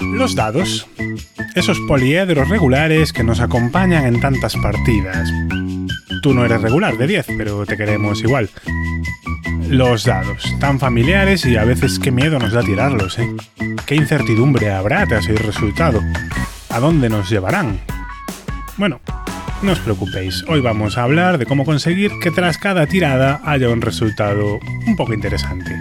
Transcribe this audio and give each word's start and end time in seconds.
Los 0.00 0.34
dados. 0.34 0.86
Esos 1.54 1.78
poliedros 1.80 2.48
regulares 2.48 3.12
que 3.12 3.24
nos 3.24 3.40
acompañan 3.40 4.06
en 4.06 4.20
tantas 4.20 4.56
partidas. 4.56 5.30
Tú 6.22 6.32
no 6.32 6.44
eres 6.44 6.62
regular 6.62 6.96
de 6.96 7.06
10, 7.06 7.26
pero 7.36 7.66
te 7.66 7.76
queremos 7.76 8.22
igual. 8.22 8.48
Los 9.68 10.04
dados, 10.04 10.44
tan 10.60 10.78
familiares 10.78 11.44
y 11.46 11.56
a 11.56 11.64
veces 11.64 11.98
qué 11.98 12.10
miedo 12.10 12.38
nos 12.38 12.52
da 12.52 12.62
tirarlos, 12.62 13.18
¿eh? 13.18 13.28
¿Qué 13.86 13.94
incertidumbre 13.94 14.70
habrá 14.70 15.06
tras 15.06 15.28
el 15.28 15.38
resultado? 15.38 16.00
¿A 16.68 16.78
dónde 16.78 17.08
nos 17.08 17.30
llevarán? 17.30 17.80
Bueno, 18.76 19.00
no 19.62 19.72
os 19.72 19.78
preocupéis, 19.78 20.44
hoy 20.48 20.60
vamos 20.60 20.98
a 20.98 21.04
hablar 21.04 21.38
de 21.38 21.46
cómo 21.46 21.64
conseguir 21.64 22.10
que 22.20 22.30
tras 22.30 22.58
cada 22.58 22.86
tirada 22.86 23.40
haya 23.44 23.68
un 23.68 23.80
resultado 23.80 24.58
un 24.86 24.96
poco 24.96 25.14
interesante. 25.14 25.74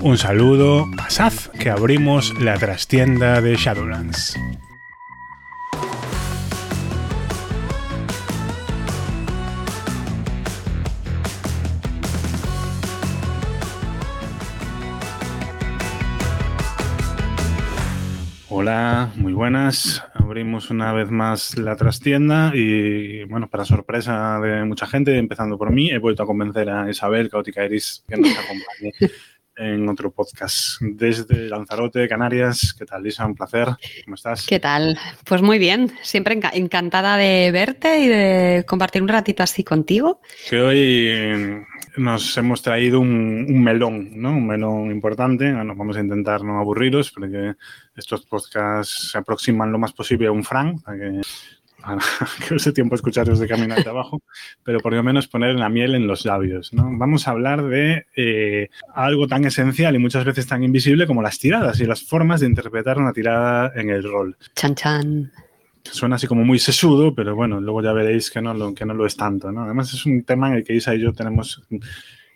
Un 0.00 0.18
saludo, 0.18 0.88
pasad 0.96 1.32
que 1.58 1.70
abrimos 1.70 2.38
la 2.40 2.56
trastienda 2.56 3.40
de 3.40 3.56
Shadowlands. 3.56 4.36
Hola, 18.48 19.10
muy 19.16 19.32
buenas. 19.32 20.02
Abrimos 20.14 20.70
una 20.70 20.92
vez 20.92 21.10
más 21.10 21.56
la 21.58 21.74
trastienda 21.76 22.52
y, 22.54 23.24
bueno, 23.24 23.48
para 23.48 23.64
sorpresa 23.64 24.38
de 24.40 24.64
mucha 24.64 24.86
gente, 24.86 25.18
empezando 25.18 25.58
por 25.58 25.72
mí, 25.72 25.90
he 25.90 25.98
vuelto 25.98 26.22
a 26.22 26.26
convencer 26.26 26.70
a 26.70 26.88
Isabel 26.88 27.30
Caótica 27.30 27.64
Iris 27.64 28.04
que 28.08 28.16
nos 28.16 28.30
acompañe 28.32 28.94
en 29.58 29.88
otro 29.88 30.10
podcast 30.10 30.80
desde 30.80 31.48
Lanzarote, 31.48 32.08
Canarias. 32.08 32.74
¿Qué 32.78 32.86
tal, 32.86 33.02
Lisa? 33.02 33.26
Un 33.26 33.34
placer. 33.34 33.68
¿Cómo 34.04 34.14
estás? 34.14 34.46
¿Qué 34.46 34.60
tal? 34.60 34.98
Pues 35.24 35.42
muy 35.42 35.58
bien. 35.58 35.92
Siempre 36.02 36.38
encantada 36.52 37.16
de 37.16 37.50
verte 37.50 37.98
y 38.00 38.08
de 38.08 38.64
compartir 38.66 39.02
un 39.02 39.08
ratito 39.08 39.42
así 39.42 39.64
contigo. 39.64 40.20
Que 40.48 40.60
hoy 40.60 41.64
nos 41.96 42.36
hemos 42.36 42.62
traído 42.62 43.00
un, 43.00 43.62
melón, 43.62 44.10
¿no? 44.14 44.30
Un 44.30 44.46
melón 44.46 44.90
importante. 44.90 45.52
Bueno, 45.52 45.74
vamos 45.74 45.96
a 45.96 46.00
intentar 46.00 46.42
no 46.42 46.58
aburriros, 46.58 47.10
porque 47.10 47.54
estos 47.96 48.24
podcasts 48.24 49.10
se 49.10 49.18
aproximan 49.18 49.72
lo 49.72 49.78
más 49.78 49.92
posible 49.92 50.28
a 50.28 50.32
un 50.32 50.44
Frank, 50.44 50.82
para 50.84 50.98
que, 50.98 51.04
para 51.10 51.22
que 52.48 52.54
use 52.54 52.72
tiempo 52.72 52.94
escucharlos 52.94 53.38
de 53.38 53.48
camino 53.48 53.74
hacia 53.74 53.90
abajo, 53.90 54.20
pero 54.62 54.80
por 54.80 54.92
lo 54.92 55.02
menos 55.02 55.28
poner 55.28 55.54
la 55.54 55.68
miel 55.68 55.94
en 55.94 56.06
los 56.06 56.24
labios, 56.24 56.72
¿no? 56.72 56.88
Vamos 56.92 57.28
a 57.28 57.32
hablar 57.32 57.64
de 57.64 58.06
eh, 58.16 58.68
algo 58.94 59.26
tan 59.28 59.44
esencial 59.44 59.94
y 59.94 59.98
muchas 59.98 60.24
veces 60.24 60.46
tan 60.46 60.62
invisible 60.64 61.06
como 61.06 61.22
las 61.22 61.38
tiradas 61.38 61.80
y 61.80 61.86
las 61.86 62.02
formas 62.02 62.40
de 62.40 62.46
interpretar 62.46 62.98
una 62.98 63.12
tirada 63.12 63.72
en 63.74 63.90
el 63.90 64.02
rol. 64.02 64.36
Chan 64.54 64.74
chan 64.74 65.32
suena 65.90 66.16
así 66.16 66.26
como 66.26 66.44
muy 66.44 66.58
sesudo, 66.58 67.14
pero 67.14 67.34
bueno, 67.34 67.60
luego 67.60 67.82
ya 67.82 67.92
veréis 67.92 68.30
que 68.30 68.42
no 68.42 68.54
lo, 68.54 68.74
que 68.74 68.84
no 68.84 68.94
lo 68.94 69.06
es 69.06 69.16
tanto, 69.16 69.50
¿no? 69.52 69.64
Además 69.64 69.92
es 69.92 70.04
un 70.06 70.22
tema 70.24 70.48
en 70.48 70.54
el 70.54 70.64
que 70.64 70.74
Isa 70.74 70.94
y 70.94 71.00
yo 71.00 71.12
tenemos 71.12 71.62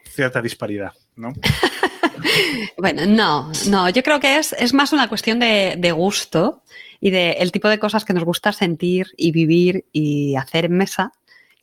cierta 0.05 0.43
disparidad, 0.43 0.93
¿no? 1.17 1.33
bueno, 2.79 3.07
no, 3.07 3.53
no, 3.69 3.91
yo 3.91 4.03
creo 4.03 4.21
que 4.21 4.39
es, 4.39 4.55
es 4.59 4.75
más 4.75 4.93
una 4.93 5.09
cuestión 5.09 5.39
de, 5.39 5.77
de 5.79 5.93
gusto 5.93 6.63
y 7.03 7.11
de 7.11 7.33
el 7.33 7.51
tipo 7.51 7.69
de 7.69 7.81
cosas 7.81 8.05
que 8.05 8.15
nos 8.15 8.25
gusta 8.25 8.53
sentir 8.53 9.09
y 9.17 9.33
vivir 9.33 9.87
y 9.93 10.37
hacer 10.37 10.67
en 10.67 10.77
mesa 10.77 11.13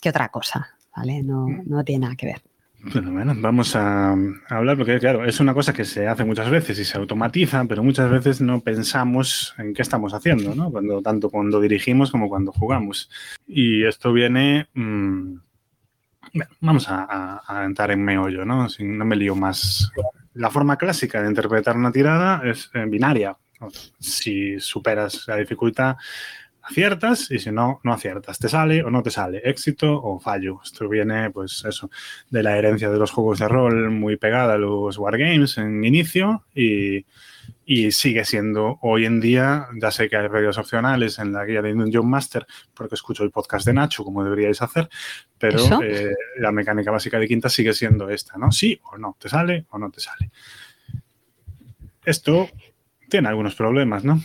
que 0.02 0.10
otra 0.10 0.28
cosa, 0.28 0.76
¿vale? 0.96 1.24
No, 1.24 1.48
no 1.66 1.82
tiene 1.86 2.02
nada 2.04 2.16
que 2.18 2.26
ver. 2.26 2.42
Bueno, 2.82 3.34
vamos 3.38 3.74
a, 3.76 4.16
hablar 4.50 4.78
porque, 4.78 5.00
claro, 5.00 5.24
es 5.24 5.40
una 5.40 5.54
cosa 5.54 5.72
que 5.72 5.86
se 5.86 6.08
hace 6.08 6.26
muchas 6.26 6.50
veces 6.50 6.78
y 6.80 6.84
se 6.84 6.98
automatiza, 6.98 7.64
pero 7.66 7.84
muchas 7.84 8.12
veces 8.12 8.42
no 8.42 8.60
pensamos 8.60 9.56
en 9.58 9.74
qué 9.74 9.82
estamos 9.82 10.14
haciendo, 10.14 10.56
¿no? 10.56 10.72
Cuando, 10.72 11.02
tanto 11.02 11.30
cuando 11.30 11.62
dirigimos 11.62 12.12
como 12.12 12.28
cuando 12.28 12.52
jugamos. 12.52 13.10
Y 13.48 13.86
esto 13.86 14.12
viene... 14.12 14.68
Mm, 14.74 15.36
vamos 16.60 16.86
a, 16.90 17.64
entrar 17.66 17.92
en 17.92 18.04
meollo, 18.04 18.44
¿no? 18.44 18.68
Si 18.68 18.84
no 18.84 19.06
me 19.06 19.16
lío 19.16 19.36
más. 19.36 19.90
La 20.34 20.50
forma 20.50 20.78
clásica 20.78 21.22
de 21.22 21.30
interpretar 21.30 21.78
una 21.78 21.94
tirada 21.94 22.42
es 22.44 22.70
eh, 22.74 22.86
binaria. 22.88 23.38
Si 24.00 24.60
superas 24.60 25.26
la 25.28 25.36
dificultad, 25.36 25.98
aciertas 26.70 27.32
y 27.32 27.40
si 27.40 27.52
no, 27.52 27.80
no 27.84 27.94
aciertas. 27.94 28.40
Te 28.40 28.50
sale 28.50 28.84
o 28.84 28.90
no 28.90 29.02
te 29.04 29.12
sale, 29.12 29.42
éxito 29.44 30.02
o 30.02 30.20
fallo. 30.20 30.60
Esto 30.64 30.88
viene, 30.88 31.32
pues 31.32 31.64
eso, 31.66 31.90
de 32.30 32.44
la 32.44 32.58
herencia 32.58 32.90
de 32.90 32.98
los 32.98 33.12
juegos 33.12 33.40
de 33.40 33.48
rol 33.48 33.90
muy 33.92 34.18
pegada 34.18 34.54
a 34.54 34.58
los 34.58 34.98
wargames 34.98 35.58
en 35.58 35.84
inicio 35.84 36.46
y, 36.54 37.06
sigue 37.92 38.26
siendo 38.26 38.80
hoy 38.82 39.06
en 39.06 39.20
día, 39.20 39.68
ya 39.80 39.92
sé 39.92 40.10
que 40.10 40.18
hay 40.18 40.28
reglas 40.28 40.58
opcionales 40.58 41.20
en 41.20 41.34
la 41.34 41.46
guía 41.46 41.62
de 41.62 41.74
Dungeon 41.74 42.10
Master 42.10 42.48
porque 42.74 42.96
escucho 42.96 43.24
el 43.24 43.30
podcast 43.30 43.64
de 43.66 43.74
Nacho, 43.74 44.04
como 44.04 44.24
deberíais 44.24 44.60
hacer, 44.64 44.90
pero 45.38 45.80
eh, 45.84 46.16
la 46.38 46.52
mecánica 46.52 46.90
básica 46.90 47.20
de 47.20 47.28
quinta 47.28 47.48
sigue 47.48 47.74
siendo 47.74 48.10
esta, 48.10 48.40
¿no? 48.40 48.52
Sí 48.52 48.80
o 48.92 48.98
no, 48.98 49.16
te 49.20 49.30
sale 49.30 49.66
o 49.70 49.78
no 49.78 49.92
te 49.92 50.00
sale. 50.00 50.32
Esto 52.04 52.50
tiene 53.10 53.28
algunos 53.28 53.56
problemas, 53.56 54.04
¿no? 54.04 54.22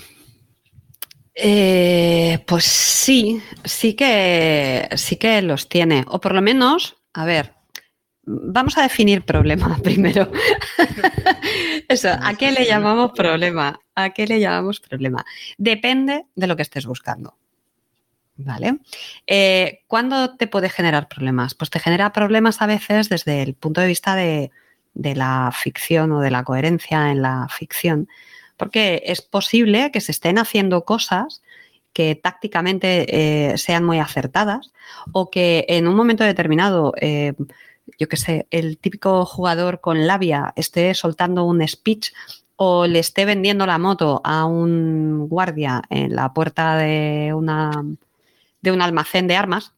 Eh, 1.34 2.44
pues 2.46 2.64
sí, 2.64 3.42
sí 3.64 3.94
que, 3.94 4.88
sí 4.96 5.16
que 5.16 5.42
los 5.42 5.68
tiene. 5.68 6.04
O 6.08 6.20
por 6.20 6.34
lo 6.34 6.42
menos, 6.42 6.96
a 7.12 7.24
ver, 7.24 7.54
vamos 8.22 8.78
a 8.78 8.82
definir 8.82 9.22
problema 9.22 9.76
primero. 9.82 10.30
Eso, 11.88 12.10
¿a 12.10 12.34
qué 12.34 12.52
le 12.52 12.66
llamamos 12.66 13.12
problema? 13.12 13.80
¿A 13.94 14.10
qué 14.10 14.26
le 14.26 14.40
llamamos 14.40 14.80
problema? 14.80 15.24
Depende 15.58 16.26
de 16.34 16.46
lo 16.46 16.56
que 16.56 16.62
estés 16.62 16.86
buscando. 16.86 17.36
¿Vale? 18.36 18.78
Eh, 19.28 19.82
¿Cuándo 19.86 20.36
te 20.36 20.48
puede 20.48 20.68
generar 20.68 21.08
problemas? 21.08 21.54
Pues 21.54 21.70
te 21.70 21.78
genera 21.78 22.12
problemas 22.12 22.62
a 22.62 22.66
veces 22.66 23.08
desde 23.08 23.42
el 23.42 23.54
punto 23.54 23.80
de 23.80 23.86
vista 23.86 24.16
de, 24.16 24.50
de 24.92 25.14
la 25.14 25.52
ficción 25.52 26.10
o 26.10 26.20
de 26.20 26.32
la 26.32 26.42
coherencia 26.42 27.12
en 27.12 27.22
la 27.22 27.46
ficción 27.48 28.08
porque 28.56 29.02
es 29.06 29.22
posible 29.22 29.90
que 29.90 30.00
se 30.00 30.12
estén 30.12 30.38
haciendo 30.38 30.84
cosas 30.84 31.42
que 31.92 32.16
tácticamente 32.16 33.06
eh, 33.52 33.56
sean 33.56 33.84
muy 33.84 34.00
acertadas 34.00 34.72
o 35.12 35.30
que 35.30 35.64
en 35.68 35.86
un 35.86 35.94
momento 35.94 36.24
determinado, 36.24 36.92
eh, 37.00 37.34
yo 37.98 38.08
qué 38.08 38.16
sé, 38.16 38.46
el 38.50 38.78
típico 38.78 39.24
jugador 39.24 39.80
con 39.80 40.06
labia 40.06 40.52
esté 40.56 40.92
soltando 40.94 41.44
un 41.44 41.66
speech 41.66 42.12
o 42.56 42.86
le 42.86 42.98
esté 42.98 43.24
vendiendo 43.24 43.66
la 43.66 43.78
moto 43.78 44.20
a 44.24 44.44
un 44.44 45.28
guardia 45.28 45.82
en 45.88 46.14
la 46.14 46.32
puerta 46.32 46.76
de, 46.76 47.32
una, 47.32 47.70
de 48.60 48.72
un 48.72 48.82
almacén 48.82 49.28
de 49.28 49.36
armas 49.36 49.72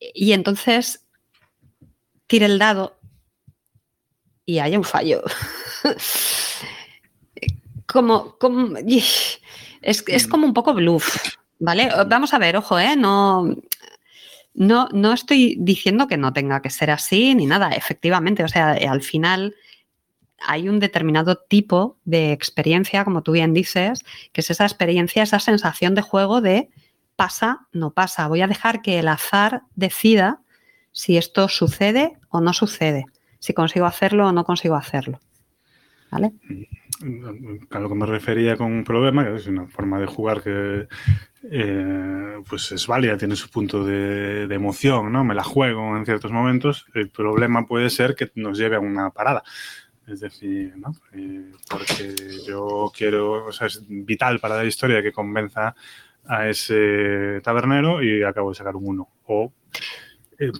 y 0.00 0.32
entonces 0.32 1.04
tire 2.26 2.46
el 2.46 2.58
dado 2.58 2.98
y 4.44 4.58
haya 4.60 4.78
un 4.78 4.84
fallo. 4.84 5.22
como, 7.88 8.36
es, 8.86 9.40
es, 9.82 10.26
mm. 10.26 10.30
como 10.30 10.46
un 10.46 10.54
poco 10.54 10.74
bluff, 10.74 11.16
¿vale? 11.58 11.88
Vamos 12.06 12.34
a 12.34 12.38
ver, 12.38 12.56
ojo, 12.56 12.78
¿eh? 12.78 12.94
No, 12.96 13.56
no, 14.54 14.88
no 14.92 15.12
estoy 15.12 15.56
diciendo 15.58 16.06
que 16.06 16.18
no 16.18 16.32
tenga 16.32 16.60
que 16.60 16.70
ser 16.70 16.90
así 16.90 17.34
ni 17.34 17.46
nada, 17.46 17.70
efectivamente, 17.70 18.44
o 18.44 18.48
sea, 18.48 18.72
al 18.72 19.02
final 19.02 19.54
hay 20.40 20.68
un 20.68 20.78
determinado 20.78 21.36
tipo 21.36 21.96
de 22.04 22.32
experiencia, 22.32 23.04
como 23.04 23.22
tú 23.22 23.32
bien 23.32 23.54
dices, 23.54 24.04
que 24.32 24.42
es 24.42 24.50
esa 24.50 24.64
experiencia, 24.64 25.22
esa 25.22 25.40
sensación 25.40 25.94
de 25.94 26.02
juego 26.02 26.40
de 26.40 26.68
pasa, 27.16 27.66
no 27.72 27.90
pasa. 27.90 28.28
Voy 28.28 28.42
a 28.42 28.46
dejar 28.46 28.82
que 28.82 28.98
el 28.98 29.08
azar 29.08 29.62
decida 29.74 30.40
si 30.92 31.16
esto 31.16 31.48
sucede 31.48 32.18
o 32.28 32.40
no 32.40 32.52
sucede, 32.52 33.06
si 33.40 33.54
consigo 33.54 33.86
hacerlo 33.86 34.28
o 34.28 34.32
no 34.32 34.44
consigo 34.44 34.76
hacerlo. 34.76 35.18
¿Vale? 36.10 36.32
A 37.70 37.78
lo 37.78 37.88
que 37.88 37.94
me 37.94 38.06
refería 38.06 38.56
con 38.56 38.72
un 38.72 38.82
problema, 38.82 39.24
que 39.24 39.36
es 39.36 39.46
una 39.46 39.68
forma 39.68 40.00
de 40.00 40.06
jugar 40.06 40.42
que 40.42 40.88
eh, 41.44 42.42
pues 42.48 42.72
es 42.72 42.86
válida, 42.88 43.16
tiene 43.16 43.36
su 43.36 43.48
punto 43.50 43.84
de, 43.84 44.52
emoción, 44.52 45.12
¿no? 45.12 45.24
Me 45.24 45.34
la 45.34 45.44
juego 45.44 45.96
en 45.96 46.04
ciertos 46.04 46.32
momentos. 46.32 46.86
El 46.94 47.10
problema 47.10 47.66
puede 47.66 47.90
ser 47.90 48.16
que 48.16 48.30
nos 48.34 48.58
lleve 48.58 48.76
a 48.76 48.80
una 48.80 49.10
parada. 49.10 49.44
Es 50.08 50.20
decir, 50.20 50.74
¿no? 50.76 50.92
Eh, 51.12 51.52
porque 51.70 52.14
yo 52.46 52.90
quiero, 52.96 53.46
o 53.46 53.52
sea, 53.52 53.68
es 53.68 53.84
vital 53.86 54.40
para 54.40 54.56
la 54.56 54.64
historia 54.64 55.02
que 55.02 55.12
convenza 55.12 55.76
a 56.26 56.48
ese 56.48 57.40
tabernero 57.42 58.02
y 58.02 58.22
acabo 58.24 58.50
de 58.50 58.56
sacar 58.56 58.74
un 58.74 58.88
uno. 58.88 59.08
O 59.26 59.52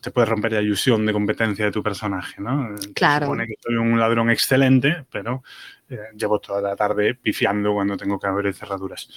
te 0.01 0.11
puede 0.11 0.27
romper 0.27 0.53
la 0.53 0.61
ilusión 0.61 1.07
de 1.07 1.13
competencia 1.13 1.67
de 1.67 1.71
tu 1.71 1.83
personaje, 1.83 2.41
¿no? 2.41 2.75
Claro. 2.95 3.27
supone 3.27 3.47
que 3.47 3.55
soy 3.61 3.77
un 3.77 3.99
ladrón 3.99 4.29
excelente, 4.29 5.05
pero 5.11 5.45
eh, 5.89 5.99
llevo 6.17 6.41
toda 6.41 6.61
la 6.61 6.75
tarde 6.75 7.15
pifiando 7.15 7.73
cuando 7.73 7.97
tengo 7.97 8.19
que 8.19 8.27
abrir 8.27 8.55
cerraduras. 8.55 9.09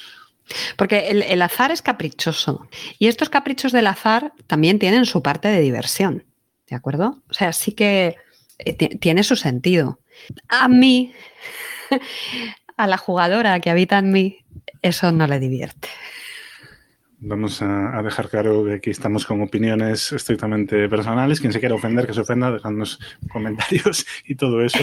Porque 0.75 1.09
el, 1.09 1.41
azar 1.41 1.71
es 1.71 1.81
caprichoso 1.81 2.67
y 2.99 3.07
estos 3.07 3.29
caprichos 3.29 3.71
del 3.71 3.87
azar 3.87 4.33
también 4.47 4.79
tienen 4.79 5.05
su 5.05 5.23
parte 5.23 5.47
de 5.47 5.61
diversión, 5.61 6.25
¿de 6.67 6.75
acuerdo? 6.75 7.21
O 7.29 7.33
sea, 7.33 7.53
sí 7.53 7.71
que 7.71 8.17
eh, 8.59 8.97
tiene 8.97 9.23
su 9.23 9.35
sentido. 9.35 9.99
A 10.47 10.67
mí, 10.67 11.13
a 12.77 12.87
la 12.87 12.97
jugadora 12.97 13.59
que 13.61 13.69
habita 13.69 13.97
en 13.97 14.11
mí, 14.11 14.39
eso 14.81 15.11
no 15.11 15.25
le 15.25 15.39
divierte. 15.39 15.87
Vamos 17.23 17.61
a, 17.61 18.01
dejar 18.01 18.29
claro 18.29 18.65
que 18.65 18.73
aquí 18.73 18.89
estamos 18.89 19.27
con 19.27 19.43
opiniones 19.43 20.11
estrictamente 20.11 20.89
personales. 20.89 21.39
Quien 21.39 21.53
se 21.53 21.59
quiera 21.59 21.75
ofender, 21.75 22.07
que 22.07 22.15
se 22.15 22.21
ofenda, 22.21 22.49
dejadnos 22.51 22.99
comentarios 23.29 24.07
y 24.25 24.33
todo 24.33 24.59
eso. 24.65 24.79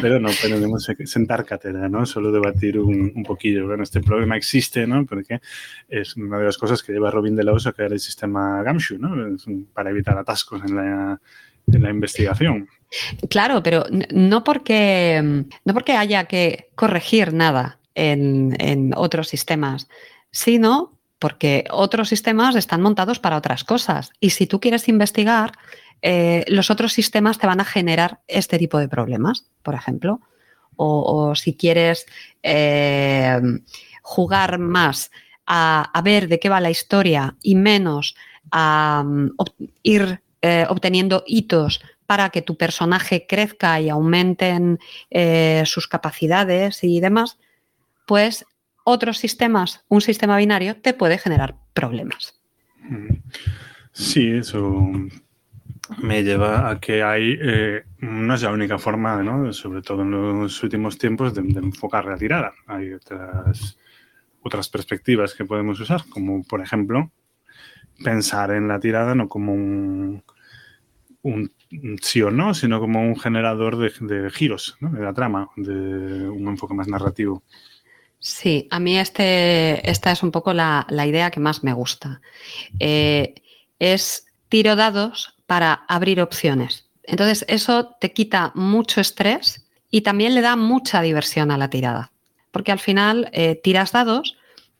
Pero 0.00 0.18
no 0.18 0.30
podemos 0.40 0.90
sentar 1.04 1.44
cátedra, 1.44 1.90
¿no? 1.90 2.06
Solo 2.06 2.32
debatir 2.32 2.78
un, 2.78 3.22
poquillo. 3.24 3.66
Bueno, 3.66 3.82
este 3.82 4.00
problema 4.00 4.38
existe, 4.38 4.86
¿no? 4.86 5.04
Porque 5.04 5.42
es 5.86 6.16
una 6.16 6.38
de 6.38 6.46
las 6.46 6.56
cosas 6.56 6.82
que 6.82 6.94
lleva 6.94 7.10
Robin 7.10 7.36
de 7.36 7.44
la 7.44 7.52
Osa, 7.52 7.72
que 7.72 7.82
era 7.82 7.92
el 7.92 8.00
sistema 8.00 8.62
Gamshu, 8.62 8.96
¿no? 8.96 9.36
Para 9.74 9.90
evitar 9.90 10.16
atascos 10.16 10.62
en 10.64 10.74
la, 10.74 11.20
en 11.70 11.82
la 11.82 11.90
investigación. 11.90 12.70
Claro, 13.28 13.62
pero 13.62 13.84
no 14.10 14.44
porque, 14.44 15.44
no 15.66 15.74
porque 15.74 15.92
haya 15.92 16.24
que 16.24 16.70
corregir 16.74 17.34
nada 17.34 17.80
en, 17.94 18.56
en 18.58 18.92
otros 18.96 19.28
sistemas, 19.28 19.90
sino 20.30 21.01
porque 21.22 21.66
otros 21.70 22.08
sistemas 22.08 22.56
están 22.56 22.82
montados 22.82 23.20
para 23.20 23.36
otras 23.36 23.62
cosas. 23.62 24.10
Y 24.18 24.30
si 24.30 24.48
tú 24.48 24.58
quieres 24.58 24.88
investigar, 24.88 25.52
eh, 26.02 26.44
los 26.48 26.68
otros 26.68 26.92
sistemas 26.92 27.38
te 27.38 27.46
van 27.46 27.60
a 27.60 27.64
generar 27.64 28.18
este 28.26 28.58
tipo 28.58 28.76
de 28.78 28.88
problemas, 28.88 29.46
por 29.62 29.74
ejemplo. 29.76 30.20
O, 30.74 31.36
si 31.36 31.54
quieres 31.54 32.06
eh, 32.42 33.40
jugar 34.02 34.58
más 34.58 35.12
a, 35.46 35.92
ver 36.02 36.26
de 36.26 36.40
qué 36.40 36.48
va 36.48 36.60
la 36.60 36.70
historia 36.70 37.36
y 37.40 37.54
menos 37.54 38.16
a 38.50 39.04
mm, 39.06 39.30
ir 39.84 40.22
eh, 40.40 40.66
obteniendo 40.68 41.22
hitos 41.24 41.82
para 42.04 42.30
que 42.30 42.42
tu 42.42 42.56
personaje 42.56 43.28
crezca 43.28 43.80
y 43.80 43.90
aumenten 43.90 44.80
sus 45.66 45.86
capacidades 45.86 46.82
y 46.82 46.98
demás, 46.98 47.38
pues 48.06 48.44
otros 48.84 49.18
sistemas, 49.18 49.84
un 49.88 50.00
sistema 50.00 50.36
binario, 50.36 50.76
te 50.76 50.94
puede 50.94 51.18
generar 51.18 51.56
problemas. 51.74 52.40
Sí, 53.92 54.28
eso 54.28 54.90
me 55.98 56.22
lleva 56.22 56.70
a 56.70 56.80
que 56.80 57.02
hay, 57.02 57.38
eh, 57.40 57.84
no 57.98 58.34
es 58.34 58.42
la 58.42 58.50
única 58.50 58.78
forma, 58.78 59.22
¿no? 59.22 59.52
sobre 59.52 59.82
todo 59.82 60.02
en 60.02 60.10
los 60.10 60.62
últimos 60.62 60.98
tiempos, 60.98 61.34
de, 61.34 61.40
enfocar 61.40 62.06
la 62.06 62.16
tirada. 62.16 62.52
Hay 62.66 62.92
otras, 62.92 63.78
otras 64.42 64.68
perspectivas 64.68 65.34
que 65.34 65.44
podemos 65.44 65.78
usar, 65.80 66.02
como 66.08 66.42
por 66.44 66.60
ejemplo 66.60 67.10
pensar 68.02 68.50
en 68.52 68.68
la 68.68 68.80
tirada 68.80 69.14
no 69.14 69.28
como 69.28 69.52
un, 69.52 70.24
un 71.22 71.50
sí 72.00 72.22
o 72.22 72.30
no, 72.30 72.54
sino 72.54 72.80
como 72.80 73.02
un 73.02 73.18
generador 73.18 73.76
de, 73.76 73.92
de 74.00 74.30
giros 74.30 74.76
¿no? 74.80 74.90
de 74.90 75.02
la 75.02 75.12
trama, 75.12 75.50
de 75.56 76.28
un 76.28 76.48
enfoque 76.48 76.74
más 76.74 76.88
narrativo. 76.88 77.42
Sí, 78.24 78.68
a 78.70 78.78
mí 78.78 78.96
este, 79.00 79.90
esta 79.90 80.12
es 80.12 80.22
un 80.22 80.30
poco 80.30 80.52
la, 80.52 80.86
idea 80.88 81.32
que 81.32 81.40
más 81.40 81.64
me 81.64 81.72
gusta. 81.72 82.20
Eh, 82.78 83.34
es 83.80 84.26
tiro 84.48 84.76
dados 84.76 85.34
para 85.46 85.72
abrir 85.88 86.20
opciones. 86.20 86.88
Entonces, 87.02 87.44
eso 87.48 87.96
te 88.00 88.12
quita 88.12 88.52
mucho 88.54 89.00
estrés 89.00 89.66
y 89.90 90.02
también 90.02 90.36
le 90.36 90.40
da 90.40 90.54
mucha 90.54 91.02
diversión 91.02 91.50
a 91.50 91.58
la 91.58 91.68
tirada. 91.68 92.12
Porque 92.52 92.70
al 92.70 92.78
final 92.78 93.28
eh, 93.32 93.60
tiras 93.60 93.90
dados 93.90 94.36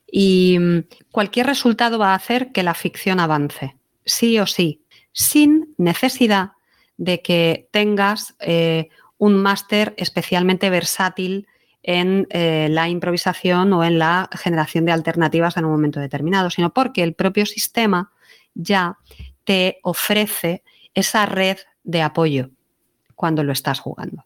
y 0.09 0.57
mm, 0.57 0.79
cualquier 1.11 1.47
resultado 1.47 1.99
va 1.99 2.13
a 2.13 2.15
hacer 2.15 2.53
que 2.53 2.63
la 2.63 2.73
ficción 2.73 3.19
avance, 3.19 3.75
sí 4.05 4.39
o 4.39 4.47
sí, 4.47 4.85
sin 5.11 5.75
necesidad 5.77 6.51
de 6.95 7.21
que 7.21 7.67
tengas 7.71 8.35
eh, 8.39 8.87
un 9.17 9.35
máster 9.35 9.93
especialmente 9.97 10.69
versátil 10.69 11.47
en 11.83 12.27
eh, 12.29 12.69
la 12.71 12.87
improvisación 12.87 13.73
o 13.73 13.83
en 13.83 13.99
la 13.99 14.29
generación 14.33 14.85
de 14.85 14.93
alternativas 14.93 15.57
en 15.57 15.65
un 15.65 15.71
momento 15.71 15.99
determinado, 15.99 16.49
sino 16.49 16.73
porque 16.73 17.03
el 17.03 17.13
propio 17.13 17.45
sistema 17.45 18.11
ya 18.55 18.97
te 19.43 19.79
ofrece 19.83 20.63
esa 20.93 21.25
red 21.25 21.57
de 21.83 22.01
apoyo 22.01 22.49
cuando 23.15 23.43
lo 23.43 23.51
estás 23.51 23.79
jugando. 23.79 24.25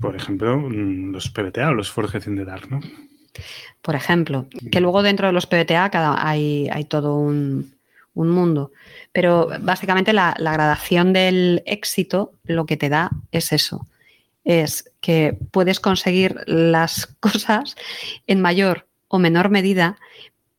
Por 0.00 0.16
ejemplo, 0.16 0.58
mm, 0.58 1.12
los 1.12 1.30
PBTA 1.30 1.68
o 1.68 1.74
los 1.74 1.90
Forged 1.90 2.26
in 2.26 2.36
the 2.36 2.44
Dark, 2.44 2.68
¿no? 2.70 2.80
Por 3.82 3.94
ejemplo, 3.94 4.48
que 4.72 4.80
luego 4.80 5.02
dentro 5.02 5.28
de 5.28 5.32
los 5.32 5.46
PBTA 5.46 5.90
hay, 6.18 6.68
hay 6.70 6.84
todo 6.84 7.16
un, 7.16 7.76
mundo. 8.14 8.72
Pero 9.12 9.48
básicamente 9.60 10.12
la, 10.12 10.34
la 10.38 10.52
gradación 10.52 11.12
del 11.12 11.62
éxito 11.66 12.32
lo 12.42 12.66
que 12.66 12.76
te 12.76 12.88
da 12.88 13.10
es 13.30 13.52
eso, 13.52 13.86
es 14.48 14.90
que 15.00 15.38
puedes 15.52 15.78
conseguir 15.78 16.42
las 16.46 17.06
cosas 17.20 17.76
en 18.26 18.40
mayor 18.40 18.88
o 19.06 19.18
menor 19.18 19.50
medida, 19.50 19.98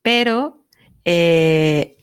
pero 0.01 0.63
eh, 1.03 1.97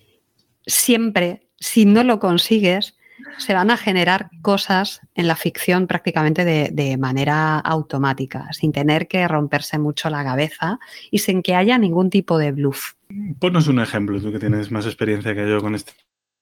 siempre, 0.66 1.48
si 1.58 1.86
no 1.86 2.02
lo 2.02 2.18
consigues, 2.18 2.96
se 3.38 3.54
van 3.54 3.70
a 3.70 3.76
generar 3.76 4.30
cosas 4.42 5.00
en 5.14 5.28
la 5.28 5.36
ficción 5.36 5.86
prácticamente 5.86 6.44
de, 6.44 6.96
manera 6.96 7.58
automática, 7.58 8.52
sin 8.52 8.72
tener 8.72 9.08
que 9.08 9.26
romperse 9.28 9.78
mucho 9.78 10.10
la 10.10 10.24
cabeza 10.24 10.78
y 11.10 11.18
sin 11.18 11.42
que 11.42 11.54
haya 11.54 11.78
ningún 11.78 12.10
tipo 12.10 12.38
de 12.38 12.52
bluff. 12.52 12.94
Ponos 13.38 13.68
un 13.68 13.80
ejemplo, 13.80 14.20
tú 14.20 14.32
que 14.32 14.38
tienes 14.38 14.70
más 14.70 14.86
experiencia 14.86 15.34
que 15.34 15.48
yo 15.48 15.60
con 15.60 15.74
este 15.74 15.92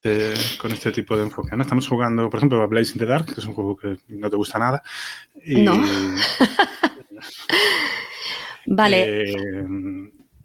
este, 0.04 0.58
con 0.58 0.70
este 0.72 0.92
tipo 0.92 1.16
de 1.16 1.22
enfoque. 1.22 1.56
¿no? 1.56 1.62
Estamos 1.62 1.88
jugando, 1.88 2.28
por 2.28 2.38
ejemplo, 2.38 2.60
a 2.60 2.66
Blaze 2.66 2.92
in 2.92 2.98
the 2.98 3.06
Dark, 3.06 3.24
que 3.24 3.40
es 3.40 3.46
un 3.46 3.54
juego 3.54 3.74
que 3.76 3.96
no 4.08 4.28
te 4.28 4.36
gusta 4.36 4.58
nada. 4.58 4.82
no. 5.46 5.82
vale. 8.66 9.32
Eh, 9.32 9.66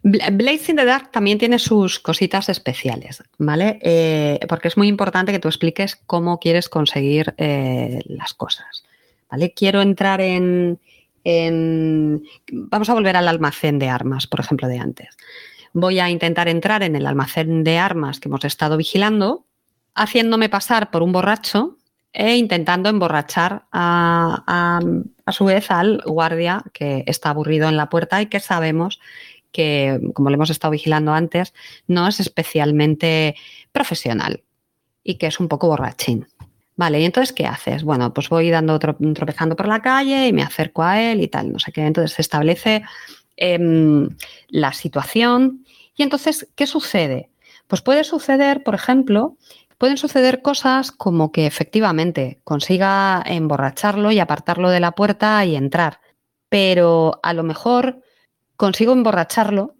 Blaze 0.02 0.70
in 0.70 0.76
the 0.76 0.84
Dark 0.86 1.10
también 1.10 1.36
tiene 1.36 1.58
sus 1.58 2.00
cositas 2.00 2.48
especiales, 2.48 3.22
¿vale? 3.36 3.78
Eh, 3.82 4.40
porque 4.48 4.68
es 4.68 4.78
muy 4.78 4.88
importante 4.88 5.30
que 5.30 5.38
tú 5.38 5.48
expliques 5.48 5.96
cómo 6.06 6.38
quieres 6.40 6.70
conseguir 6.70 7.34
eh, 7.36 8.00
las 8.06 8.32
cosas, 8.32 8.84
¿vale? 9.30 9.52
Quiero 9.52 9.82
entrar 9.82 10.22
en, 10.22 10.80
en... 11.22 12.22
Vamos 12.50 12.88
a 12.88 12.94
volver 12.94 13.14
al 13.14 13.28
almacén 13.28 13.78
de 13.78 13.90
armas, 13.90 14.26
por 14.26 14.40
ejemplo, 14.40 14.68
de 14.68 14.78
antes. 14.78 15.18
Voy 15.74 16.00
a 16.00 16.08
intentar 16.08 16.48
entrar 16.48 16.82
en 16.82 16.96
el 16.96 17.04
almacén 17.04 17.62
de 17.62 17.76
armas 17.76 18.20
que 18.20 18.30
hemos 18.30 18.46
estado 18.46 18.78
vigilando 18.78 19.44
haciéndome 19.94 20.48
pasar 20.48 20.90
por 20.90 21.02
un 21.02 21.12
borracho 21.12 21.76
e 22.12 22.36
intentando 22.36 22.88
emborrachar 22.88 23.66
a, 23.72 24.80
su 25.28 25.44
vez 25.44 25.70
al 25.70 26.02
guardia 26.04 26.64
que 26.72 27.04
está 27.06 27.30
aburrido 27.30 27.68
en 27.68 27.76
la 27.76 27.88
puerta 27.88 28.20
y 28.20 28.26
que 28.26 28.40
sabemos 28.40 29.00
que, 29.52 30.00
como 30.14 30.30
lo 30.30 30.34
hemos 30.34 30.50
estado 30.50 30.72
vigilando 30.72 31.12
antes, 31.12 31.54
no 31.86 32.08
es 32.08 32.20
especialmente 32.20 33.36
profesional 33.72 34.42
y 35.04 35.14
que 35.14 35.26
es 35.26 35.40
un 35.40 35.48
poco 35.48 35.68
borrachín. 35.68 36.26
Vale, 36.76 37.00
¿y 37.00 37.04
entonces 37.04 37.32
qué 37.32 37.46
haces? 37.46 37.84
Bueno, 37.84 38.14
pues 38.14 38.28
voy 38.28 38.48
dando 38.48 38.78
tropezando 38.78 39.54
por 39.54 39.68
la 39.68 39.82
calle 39.82 40.28
y 40.28 40.32
me 40.32 40.42
acerco 40.42 40.82
a 40.82 41.00
él 41.00 41.20
y 41.20 41.28
tal, 41.28 41.52
no 41.52 41.58
sé 41.58 41.72
qué. 41.72 41.82
Entonces 41.82 42.12
se 42.12 42.22
establece 42.22 42.82
em, 43.36 44.08
la 44.48 44.72
situación 44.72 45.64
y 45.96 46.02
entonces, 46.02 46.48
¿qué 46.54 46.66
sucede? 46.66 47.28
Pues 47.70 47.82
puede 47.82 48.02
suceder, 48.02 48.64
por 48.64 48.74
ejemplo, 48.74 49.36
pueden 49.78 49.96
suceder 49.96 50.42
cosas 50.42 50.90
como 50.90 51.30
que 51.30 51.46
efectivamente 51.46 52.40
consiga 52.42 53.22
emborracharlo 53.24 54.10
y 54.10 54.18
apartarlo 54.18 54.70
de 54.70 54.80
la 54.80 54.90
puerta 54.90 55.44
y 55.44 55.54
entrar, 55.54 56.00
pero 56.48 57.20
a 57.22 57.32
lo 57.32 57.44
mejor 57.44 58.02
consigo 58.56 58.92
emborracharlo, 58.92 59.76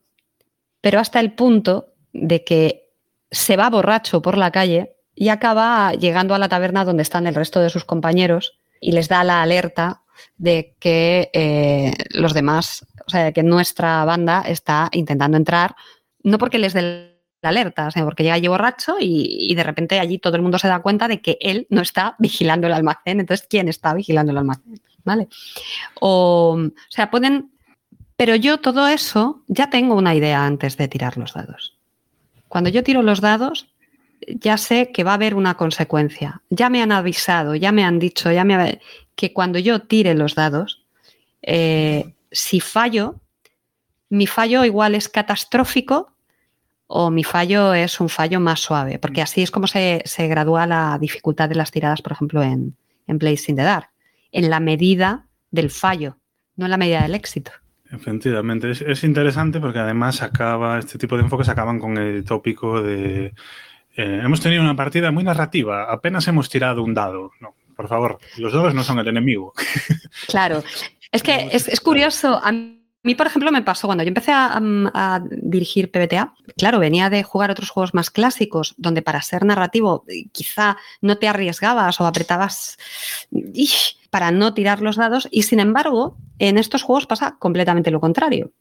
pero 0.81 1.01
hasta 1.01 1.19
el 1.19 1.33
punto 1.33 1.93
de 2.13 2.45
que 2.45 2.93
se 3.29 3.57
va 3.57 3.69
borracho 3.69 4.23
por 4.23 4.39
la 4.39 4.53
calle 4.53 4.95
y 5.17 5.31
acaba 5.31 5.93
llegando 5.95 6.37
a 6.37 6.39
la 6.39 6.49
taberna 6.49 6.85
donde 6.85 7.03
están 7.03 7.27
el 7.27 7.35
resto 7.35 7.59
de 7.59 7.71
sus 7.71 7.85
compañeros 7.85 8.61
y 8.81 8.93
les 8.93 9.09
da 9.09 9.25
la 9.25 9.43
alerta 9.43 10.05
de 10.37 10.77
que 10.79 11.29
eh, 11.33 11.93
los 12.11 12.35
demás, 12.35 12.87
o 13.05 13.11
sea, 13.11 13.33
que 13.33 13.43
nuestra 13.43 14.05
banda 14.05 14.45
está 14.47 14.91
intentando 14.93 15.37
entrar, 15.37 15.75
no 16.23 16.39
porque 16.39 16.59
les 16.61 16.73
dé 16.73 17.10
la 17.43 17.49
alerta, 17.49 17.89
porque 18.05 18.23
llega 18.23 18.35
allí 18.35 18.49
borracho 18.49 18.97
y, 19.01 19.55
de 19.55 19.63
repente 19.63 19.99
allí 19.99 20.19
todo 20.19 20.37
el 20.37 20.43
mundo 20.43 20.59
se 20.59 20.69
da 20.69 20.81
cuenta 20.81 21.09
de 21.09 21.21
que 21.21 21.39
él 21.41 21.67
no 21.71 21.81
está 21.81 22.15
vigilando 22.19 22.67
el 22.67 22.73
almacén. 22.73 23.21
Entonces, 23.21 23.47
¿quién 23.49 23.69
está 23.69 23.95
vigilando 23.95 24.33
el 24.33 24.39
almacén? 24.39 24.81
¿Vale? 25.05 25.29
O, 26.01 26.59
sea, 26.89 27.11
pueden... 27.11 27.51
Pero 28.17 28.35
yo 28.35 28.59
todo 28.59 28.87
eso 28.89 29.43
ya 29.49 29.71
tengo 29.71 29.95
una 29.95 30.15
idea 30.15 30.45
antes 30.45 30.77
de 30.77 30.89
tirar 30.89 31.17
los 31.17 31.33
dados. 31.33 31.79
Cuando 32.49 32.69
yo 32.69 32.83
tiro 32.83 33.03
los 33.03 33.23
dados, 33.23 33.69
ya 34.27 34.59
sé 34.59 34.91
que 34.93 35.05
va 35.05 35.13
a 35.13 35.15
haber 35.15 35.35
una 35.35 35.57
consecuencia. 35.57 36.43
Ya 36.51 36.69
me 36.69 36.83
han 36.83 36.93
avisado, 36.93 37.55
ya 37.55 37.73
me 37.73 37.85
han 37.85 37.99
dicho, 37.99 38.31
ya 38.31 38.45
me 38.45 38.81
que 39.15 39.33
cuando 39.33 39.59
yo 39.59 39.81
tire 39.81 40.15
los 40.15 40.35
dados, 40.35 40.83
eh, 41.41 42.13
si 42.31 42.61
fallo, 42.61 43.17
mi 44.11 44.27
fallo 44.27 44.65
igual 44.67 44.95
es 44.95 45.09
catastrófico 45.09 46.13
o 46.93 47.11
mi 47.11 47.23
fallo 47.23 47.73
es 47.73 48.01
un 48.01 48.09
fallo 48.09 48.41
más 48.41 48.59
suave, 48.59 48.99
porque 48.99 49.23
así 49.23 49.43
es 49.43 49.53
como 49.53 49.69
se, 49.69 50.03
gradúa 50.19 50.67
la 50.67 50.99
dificultad 51.01 51.49
de 51.49 51.55
las 51.55 51.71
tiradas, 51.71 52.03
por 52.03 52.13
ejemplo, 52.13 52.43
en, 52.43 52.75
en 53.07 53.19
Blaze 53.19 53.53
in 53.53 53.57
the 53.57 53.63
Dark, 53.63 53.91
en 54.33 54.51
la 54.51 54.59
medida 54.59 55.27
del 55.53 55.71
fallo, 55.71 56.17
no 56.57 56.65
en 56.65 56.71
la 56.73 56.77
medida 56.77 57.03
del 57.03 57.15
éxito. 57.15 57.53
Efectivamente, 57.93 58.73
es, 58.73 59.05
interesante 59.05 59.61
porque 59.61 59.79
además 59.79 60.21
acaba, 60.23 60.81
este 60.81 60.99
tipo 60.99 61.17
de 61.17 61.23
enfoques 61.23 61.49
acaban 61.49 61.79
con 61.79 61.97
el 61.97 62.25
tópico 62.25 62.83
de 62.83 63.35
eh, 63.97 64.21
hemos 64.25 64.41
tenido 64.41 64.63
una 64.63 64.75
partida 64.75 65.13
muy 65.13 65.23
narrativa, 65.23 65.93
apenas 65.93 66.27
hemos 66.27 66.49
tirado 66.49 66.83
un 66.83 66.95
dado. 66.95 67.31
No, 67.41 67.55
por 67.77 67.87
favor, 67.87 68.19
los 68.37 68.53
dados 68.53 68.75
no 68.75 68.83
son 68.83 68.99
el 68.99 69.07
enemigo. 69.07 69.53
Claro, 70.27 70.65
es 71.13 71.23
que 71.23 71.51
es, 71.53 71.81
curioso. 71.81 72.41
A 72.43 72.51
mí, 72.51 72.80
por 73.03 73.27
ejemplo, 73.27 73.51
me 73.51 73.63
pasó 73.63 73.87
cuando 73.87 74.05
yo 74.05 74.09
empecé 74.09 74.33
a, 74.33 75.23
dirigir 75.31 75.91
PBTA. 75.91 76.35
Claro, 76.57 76.79
venía 76.79 77.09
de 77.09 77.23
jugar 77.23 77.51
otros 77.51 77.71
juegos 77.71 77.95
más 77.95 78.11
clásicos, 78.11 78.75
donde 78.77 79.01
para 79.01 79.23
ser 79.23 79.45
narrativo 79.45 80.05
quizá 80.33 80.77
no 81.01 81.17
te 81.17 81.27
arriesgabas 81.27 82.01
o 82.01 82.07
apretabas 82.07 82.79
para 84.11 84.31
no 84.31 84.53
tirar 84.53 84.83
los 84.83 84.97
dados. 84.97 85.29
Y 85.31 85.45
sin 85.45 85.61
embargo, 85.61 86.19
en 86.39 86.59
estos 86.59 86.83
juegos 86.83 87.07
pasa 87.07 87.37
completamente 87.39 87.91
lo 87.91 88.01
contrario. 88.01 88.53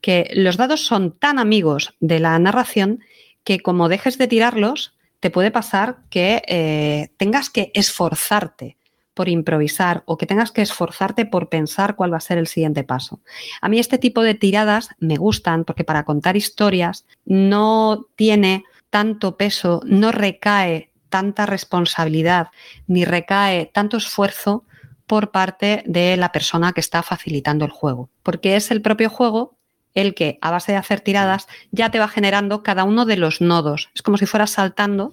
Que 0.00 0.30
los 0.34 0.56
dados 0.56 0.86
son 0.86 1.12
tan 1.12 1.38
amigos 1.38 1.94
de 2.00 2.20
la 2.20 2.38
narración 2.38 3.00
que 3.44 3.60
como 3.60 3.90
dejes 3.90 4.16
de 4.16 4.28
tirarlos, 4.28 4.94
te 5.20 5.30
puede 5.30 5.50
pasar 5.50 5.98
que 6.08 6.42
eh, 6.46 7.08
tengas 7.18 7.50
que 7.50 7.70
esforzarte 7.74 8.78
por 9.14 9.28
improvisar 9.28 10.02
o 10.06 10.18
que 10.18 10.26
tengas 10.26 10.50
que 10.50 10.62
esforzarte 10.62 11.24
por 11.24 11.48
pensar 11.48 11.96
cuál 11.96 12.12
va 12.12 12.18
a 12.18 12.20
ser 12.20 12.36
el 12.36 12.48
siguiente 12.48 12.84
paso. 12.84 13.20
A 13.60 13.68
mí 13.68 13.78
este 13.78 13.98
tipo 13.98 14.22
de 14.22 14.34
tiradas 14.34 14.90
me 14.98 15.16
gustan 15.16 15.64
porque 15.64 15.84
para 15.84 16.04
contar 16.04 16.36
historias 16.36 17.06
no 17.24 18.06
tiene 18.16 18.64
tanto 18.90 19.36
peso, 19.36 19.80
no 19.84 20.12
recae 20.12 20.90
tanta 21.08 21.46
responsabilidad 21.46 22.48
ni 22.86 23.04
recae 23.04 23.70
tanto 23.72 23.96
esfuerzo 23.96 24.64
por 25.06 25.30
parte 25.30 25.84
de 25.86 26.16
la 26.16 26.32
persona 26.32 26.72
que 26.72 26.80
está 26.80 27.02
facilitando 27.02 27.64
el 27.64 27.70
juego, 27.70 28.08
porque 28.22 28.56
es 28.56 28.70
el 28.70 28.82
propio 28.82 29.10
juego 29.10 29.56
el 29.94 30.14
que 30.14 30.38
a 30.40 30.50
base 30.50 30.72
de 30.72 30.78
hacer 30.78 31.00
tiradas 31.00 31.46
ya 31.70 31.90
te 31.90 32.00
va 32.00 32.08
generando 32.08 32.62
cada 32.62 32.84
uno 32.84 33.04
de 33.04 33.16
los 33.16 33.40
nodos. 33.40 33.90
Es 33.94 34.02
como 34.02 34.18
si 34.18 34.26
fueras 34.26 34.50
saltando 34.50 35.12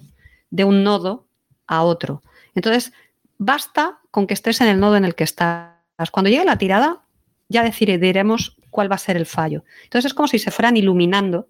de 0.50 0.64
un 0.64 0.82
nodo 0.82 1.26
a 1.66 1.82
otro. 1.82 2.22
Entonces, 2.54 2.92
basta 3.44 3.98
con 4.10 4.26
que 4.26 4.34
estés 4.34 4.60
en 4.60 4.68
el 4.68 4.78
nodo 4.78 4.96
en 4.96 5.04
el 5.04 5.14
que 5.14 5.24
estás. 5.24 5.72
Cuando 6.10 6.30
llegue 6.30 6.44
la 6.44 6.58
tirada, 6.58 7.02
ya 7.48 7.62
decidiremos 7.62 8.56
cuál 8.70 8.90
va 8.90 8.96
a 8.96 8.98
ser 8.98 9.16
el 9.16 9.26
fallo. 9.26 9.64
Entonces 9.84 10.10
es 10.10 10.14
como 10.14 10.28
si 10.28 10.38
se 10.38 10.50
fueran 10.50 10.76
iluminando, 10.76 11.48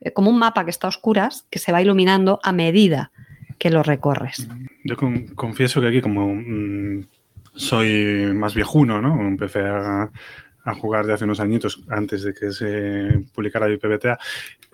eh, 0.00 0.12
como 0.12 0.30
un 0.30 0.38
mapa 0.38 0.64
que 0.64 0.70
está 0.70 0.86
a 0.86 0.88
oscuras, 0.88 1.46
que 1.50 1.58
se 1.58 1.72
va 1.72 1.82
iluminando 1.82 2.40
a 2.42 2.52
medida 2.52 3.12
que 3.58 3.70
lo 3.70 3.82
recorres. 3.82 4.48
Yo 4.84 4.96
confieso 5.36 5.80
que 5.80 5.88
aquí 5.88 6.00
como 6.00 6.34
mm, 6.34 7.06
soy 7.54 8.32
más 8.34 8.54
viejuno, 8.54 9.00
¿no? 9.00 9.20
Empecé 9.26 9.60
a, 9.60 10.10
jugar 10.80 11.04
de 11.04 11.12
hace 11.12 11.24
unos 11.24 11.40
añitos 11.40 11.84
antes 11.90 12.22
de 12.22 12.32
que 12.32 12.50
se 12.50 13.22
publicara 13.34 13.66
el 13.66 13.78
PBTA. 13.78 14.18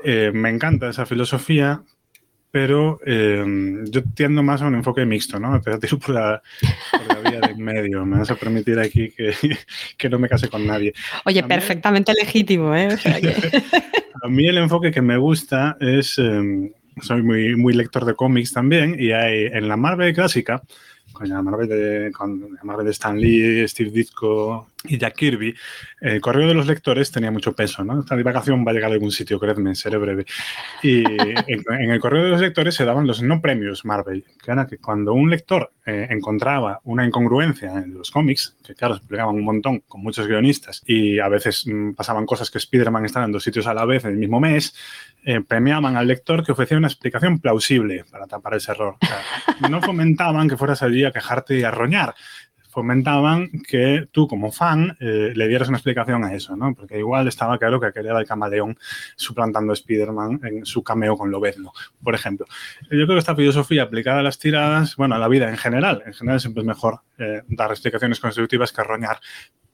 Eh, 0.05 0.31
me 0.33 0.49
encanta 0.49 0.89
esa 0.89 1.05
filosofía, 1.05 1.83
pero 2.51 3.01
eh, 3.07 3.45
yo 3.85 4.03
tiendo 4.15 4.43
más 4.43 4.63
a 4.63 4.67
un 4.67 4.75
enfoque 4.75 5.07
mixto, 5.07 5.39
¿no? 5.39 5.61
Pero 5.63 5.79
tiro 5.79 5.99
por 5.99 6.15
la, 6.15 6.43
por 6.91 7.07
la 7.07 7.31
vía 7.31 7.41
de 7.41 7.55
medio. 7.55 8.05
Me 8.05 8.19
vas 8.19 8.31
a 8.31 8.35
permitir 8.35 8.79
aquí 8.79 9.11
que, 9.11 9.35
que 9.97 10.09
no 10.09 10.19
me 10.19 10.29
case 10.29 10.49
con 10.49 10.67
nadie. 10.67 10.93
Oye, 11.25 11.43
perfectamente 11.45 12.13
legítimo, 12.13 12.75
¿eh? 12.75 12.89
a 14.23 14.29
mí 14.29 14.47
el 14.47 14.59
enfoque 14.59 14.91
que 14.91 15.03
me 15.03 15.17
gusta 15.17 15.77
es... 15.81 16.19
Eh, 16.19 16.73
soy 17.03 17.23
muy, 17.23 17.57
muy 17.57 17.73
lector 17.73 18.05
de 18.05 18.15
cómics 18.15 18.53
también 18.53 18.97
y 18.99 19.13
hay 19.13 19.47
en 19.47 19.69
la 19.69 19.77
Marvel 19.77 20.13
clásica 20.13 20.61
con 21.13 21.29
la 21.29 21.43
Marvel 21.43 21.69
de, 21.69 22.13
con 22.13 22.59
Marvel 22.63 22.87
de 22.87 22.93
Stan 22.93 23.19
Lee, 23.19 23.67
Steve 23.69 23.91
Ditko 23.91 24.70
y 24.85 24.97
Jack 24.97 25.15
Kirby, 25.15 25.55
el 26.01 26.21
correo 26.23 26.49
de 26.49 26.55
los 26.55 26.67
lectores 26.67 27.13
tenía 27.13 27.31
mucho 27.31 27.55
peso, 27.55 27.85
¿no? 27.85 28.01
Esta 28.01 28.17
divagación 28.17 28.65
va 28.67 28.71
a 28.71 28.75
llegar 28.75 28.91
a 28.91 28.95
algún 28.95 29.11
sitio, 29.11 29.39
creedme, 29.39 29.75
seré 29.75 29.99
breve. 29.99 30.25
Y 30.83 31.05
en, 31.47 31.91
el 31.91 32.01
correo 32.01 32.25
de 32.25 32.31
los 32.31 32.41
lectores 32.41 32.75
se 32.75 32.87
daban 32.87 33.07
los 33.07 33.21
no 33.23 33.43
premios 33.43 33.85
Marvel, 33.85 34.25
que 34.43 34.51
era 34.51 34.67
que 34.67 34.79
cuando 34.79 35.13
un 35.13 35.29
lector 35.29 35.73
eh, 35.85 36.07
encontraba 36.09 36.81
una 36.85 37.05
incongruencia 37.05 37.73
en 37.73 37.93
los 37.93 38.11
cómics, 38.11 38.57
que 38.65 38.75
claro, 38.75 38.95
se 38.95 38.99
explicaban 38.99 39.35
un 39.35 39.45
montón 39.45 39.81
con 39.81 40.03
muchos 40.03 40.27
guionistas 40.27 40.83
y 40.87 41.19
a 41.19 41.29
veces 41.29 41.67
mm, 41.67 41.93
pasaban 41.93 42.25
cosas 42.25 42.51
que 42.51 42.59
Spider-Man 42.59 43.05
estaba 43.05 43.27
en 43.27 43.33
dos 43.33 43.45
sitios 43.45 43.67
a 43.67 43.75
la 43.75 43.85
vez 43.85 44.05
en 44.05 44.13
el 44.13 44.17
mismo 44.17 44.41
mes, 44.41 44.75
eh, 45.25 45.43
premiaban 45.47 45.99
al 45.99 46.07
lector 46.07 46.43
que 46.43 46.53
ofrecía 46.53 46.79
una 46.79 46.89
explicación 46.89 47.39
plausible 47.39 48.05
para 48.11 48.27
tapar 48.27 48.55
ese 48.55 48.73
error. 48.73 48.97
no 49.69 49.83
fomentaban 49.83 50.49
que 50.49 50.57
fueras 50.57 50.83
allí 50.83 51.05
a 51.05 51.13
quejarte 51.13 51.59
y 51.59 51.65
a 51.65 51.71
roñar, 51.71 52.15
fomentaban 52.71 53.51
que 53.69 54.09
tú 54.13 54.29
como 54.29 54.53
fan 54.53 54.97
eh, 55.01 55.33
le 55.35 55.49
dieras 55.49 55.69
una 55.69 55.79
explicación 55.79 56.25
a 56.25 56.35
eso, 56.35 56.57
¿no? 56.57 56.75
Porque 56.75 56.99
igual 56.99 57.29
estaba 57.29 57.59
claro 57.59 57.81
que 57.81 57.93
quería 57.93 58.17
el 58.17 58.27
camaleón 58.27 58.79
suplantando 59.17 59.73
a 59.73 59.75
Spider-Man 59.75 60.41
en 60.45 60.65
su 60.65 60.83
cameo 60.83 61.17
con 61.17 61.31
Lobezno, 61.31 61.73
por 62.03 62.15
ejemplo. 62.15 62.47
Yo 62.83 63.05
creo 63.05 63.09
que 63.09 63.19
esta 63.19 63.37
filosofía 63.37 63.83
aplicada 63.83 64.21
a 64.21 64.23
las 64.23 64.39
tiradas, 64.39 64.97
bueno, 64.97 65.17
a 65.17 65.19
la 65.19 65.29
vida 65.29 65.51
en 65.51 65.57
general, 65.57 66.03
en 66.07 66.15
general 66.15 66.41
siempre 66.41 66.63
es 66.63 66.67
mejor 66.67 67.01
eh, 67.19 67.43
dar 67.49 67.71
explicaciones 67.71 68.21
constructivas 68.21 68.73
que 68.73 68.83
roñar, 68.83 69.21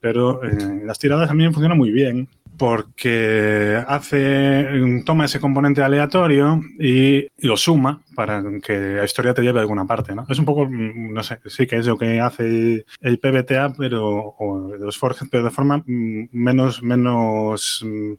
pero 0.00 0.44
en 0.44 0.86
las 0.86 0.98
tiradas 0.98 1.30
a 1.30 1.34
mí 1.34 1.44
me 1.44 1.52
funciona 1.52 1.74
muy 1.74 1.90
bien 1.90 2.28
porque 2.56 3.82
hace, 3.86 4.66
toma 5.04 5.26
ese 5.26 5.40
componente 5.40 5.82
aleatorio 5.82 6.60
y, 6.78 7.26
lo 7.38 7.56
suma 7.56 8.00
para 8.14 8.42
que 8.62 8.78
la 8.78 9.04
historia 9.04 9.34
te 9.34 9.42
lleve 9.42 9.58
a 9.58 9.62
alguna 9.62 9.84
parte, 9.84 10.14
¿no? 10.14 10.24
Es 10.28 10.38
un 10.38 10.46
poco, 10.46 10.66
no 10.68 11.22
sé, 11.22 11.38
sí 11.46 11.66
que 11.66 11.76
es 11.76 11.86
lo 11.86 11.98
que 11.98 12.20
hace 12.20 12.86
el 13.00 13.18
PBTA, 13.18 13.74
pero, 13.76 14.34
o 14.38 14.74
los 14.76 14.96
Forge, 14.96 15.26
pero 15.30 15.44
de 15.44 15.50
forma 15.50 15.78
mm, 15.86 16.28
menos, 16.32 16.82
menos 16.82 17.84
mm, 17.84 18.12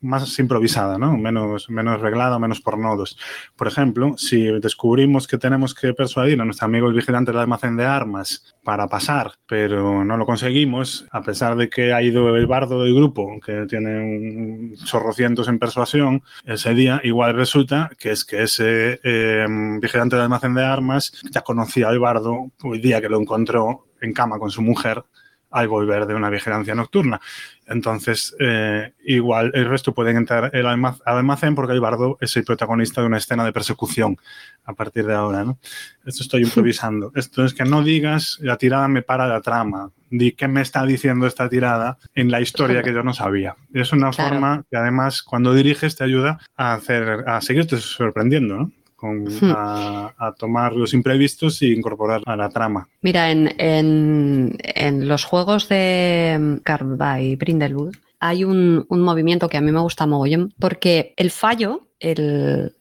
más 0.00 0.38
improvisada, 0.38 0.98
¿no? 0.98 1.16
Menos, 1.16 1.68
menos 1.70 2.00
reglada, 2.00 2.38
menos 2.38 2.60
por 2.60 2.78
nodos. 2.78 3.18
Por 3.56 3.66
ejemplo, 3.66 4.16
si 4.16 4.44
descubrimos 4.60 5.26
que 5.26 5.38
tenemos 5.38 5.74
que 5.74 5.92
persuadir 5.92 6.40
a 6.40 6.44
nuestro 6.44 6.66
amigo 6.66 6.88
el 6.88 6.94
vigilante 6.94 7.32
del 7.32 7.40
almacén 7.40 7.76
de 7.76 7.84
armas 7.84 8.54
para 8.62 8.86
pasar, 8.86 9.32
pero 9.46 10.04
no 10.04 10.16
lo 10.16 10.26
conseguimos, 10.26 11.06
a 11.10 11.22
pesar 11.22 11.56
de 11.56 11.68
que 11.68 11.92
ha 11.92 12.02
ido 12.02 12.36
el 12.36 12.46
bardo 12.46 12.82
del 12.84 12.94
grupo, 12.94 13.40
que 13.44 13.66
tiene 13.66 14.00
un 14.00 14.74
chorrocientos 14.84 15.48
en 15.48 15.58
persuasión, 15.58 16.22
ese 16.44 16.74
día 16.74 17.00
igual 17.02 17.34
resulta 17.34 17.90
que 17.98 18.10
es 18.12 18.24
que 18.24 18.42
ese 18.42 19.00
em, 19.02 19.80
vigilante 19.80 20.16
del 20.16 20.24
almacén 20.24 20.54
de 20.54 20.64
armas 20.64 21.12
ya 21.30 21.40
conocía 21.40 21.88
al 21.88 21.98
bardo 21.98 22.50
el 22.64 22.80
día 22.80 23.00
que 23.00 23.08
lo 23.08 23.20
encontró 23.20 23.86
en 24.00 24.12
cama 24.12 24.38
con 24.38 24.50
su 24.50 24.62
mujer 24.62 25.02
al 25.50 25.68
volver 25.68 26.06
de 26.06 26.14
una 26.14 26.30
vigilancia 26.30 26.74
nocturna. 26.74 27.20
Entonces, 27.66 28.34
eh, 28.38 28.94
igual 29.04 29.50
el 29.54 29.68
resto 29.68 29.92
pueden 29.92 30.16
entrar 30.16 30.50
al 30.54 30.94
almacén 31.04 31.54
porque 31.54 31.74
el 31.74 31.80
bardo 31.80 32.16
es 32.20 32.36
el 32.36 32.44
protagonista 32.44 33.02
de 33.02 33.06
una 33.06 33.18
escena 33.18 33.44
de 33.44 33.52
persecución 33.52 34.16
a 34.64 34.72
partir 34.72 35.06
de 35.06 35.14
ahora. 35.14 35.44
¿no? 35.44 35.58
Esto 36.04 36.22
estoy 36.22 36.42
improvisando. 36.42 37.12
Esto 37.14 37.44
es 37.44 37.52
que 37.52 37.64
no 37.64 37.82
digas 37.82 38.38
la 38.40 38.56
tirada 38.56 38.88
me 38.88 39.02
para 39.02 39.26
la 39.26 39.42
trama. 39.42 39.90
Di 40.10 40.32
qué 40.32 40.48
me 40.48 40.62
está 40.62 40.86
diciendo 40.86 41.26
esta 41.26 41.50
tirada 41.50 41.98
en 42.14 42.30
la 42.30 42.40
historia 42.40 42.82
que 42.82 42.94
yo 42.94 43.02
no 43.02 43.12
sabía. 43.12 43.56
Es 43.74 43.92
una 43.92 44.12
forma 44.12 44.64
que 44.70 44.78
además 44.78 45.22
cuando 45.22 45.52
diriges 45.52 45.96
te 45.96 46.04
ayuda 46.04 46.38
a, 46.56 46.72
hacer, 46.72 47.28
a 47.28 47.42
seguirte 47.42 47.76
sorprendiendo. 47.76 48.56
¿no? 48.56 48.72
Con, 48.98 49.28
a, 49.44 50.34
tomar 50.36 50.72
los 50.72 50.92
imprevistos 50.92 51.62
y 51.62 51.72
incorporar 51.72 52.20
a 52.26 52.34
la 52.34 52.48
trama. 52.48 52.88
Mira, 53.00 53.30
en, 53.30 53.54
en, 53.56 55.06
los 55.06 55.24
juegos 55.24 55.68
de 55.68 56.58
Carva 56.64 57.20
y 57.20 57.36
Brindlewood 57.36 57.94
hay 58.18 58.42
un, 58.42 58.86
movimiento 58.90 59.48
que 59.48 59.56
a 59.56 59.60
mí 59.60 59.70
me 59.70 59.78
gusta 59.78 60.06
mogollón 60.06 60.52
porque 60.58 61.14
el 61.16 61.30
fallo, 61.30 61.86
el, 62.00 62.74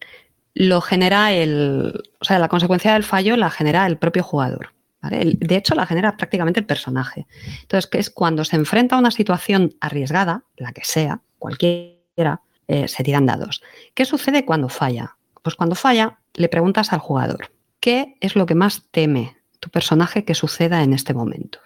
lo 0.56 0.82
genera 0.82 1.34
el. 1.34 2.04
O 2.20 2.26
sea, 2.26 2.40
la 2.40 2.48
consecuencia 2.48 2.94
del 2.94 3.04
fallo 3.04 3.38
la 3.38 3.52
genera 3.52 3.86
el 3.86 3.98
propio 3.98 4.24
jugador. 4.24 4.74
de 5.12 5.56
hecho, 5.56 5.76
la 5.76 5.86
genera 5.86 6.18
prácticamente 6.18 6.60
el 6.60 6.66
personaje. 6.66 7.28
Entonces, 7.62 7.88
que 7.88 8.00
es 8.00 8.10
cuando 8.10 8.44
se 8.44 8.56
enfrenta 8.56 8.96
a 8.96 9.00
una 9.00 9.12
situación 9.12 9.76
arriesgada, 9.82 10.46
la 10.56 10.72
que 10.72 10.84
sea, 10.84 11.22
cualquiera, 11.38 12.42
eh, 12.68 12.88
se 12.88 13.04
tiran 13.04 13.28
dados. 13.28 13.62
¿Qué 13.94 14.04
sucede 14.04 14.46
cuando 14.46 14.68
falla? 14.68 15.17
Pues 15.48 15.56
cuando 15.56 15.76
falla, 15.76 16.20
le 16.34 16.50
preguntas 16.50 16.92
al 16.92 17.00
jugador, 17.00 17.54
¿qué 17.80 18.18
es 18.20 18.36
lo 18.36 18.46
que 18.46 18.54
más 18.54 18.84
teme 18.92 19.38
tu 19.62 19.70
personaje 19.70 20.26
que 20.26 20.36
suceda 20.36 20.84
en 20.84 20.92
este 20.92 21.14
momento? 21.14 21.60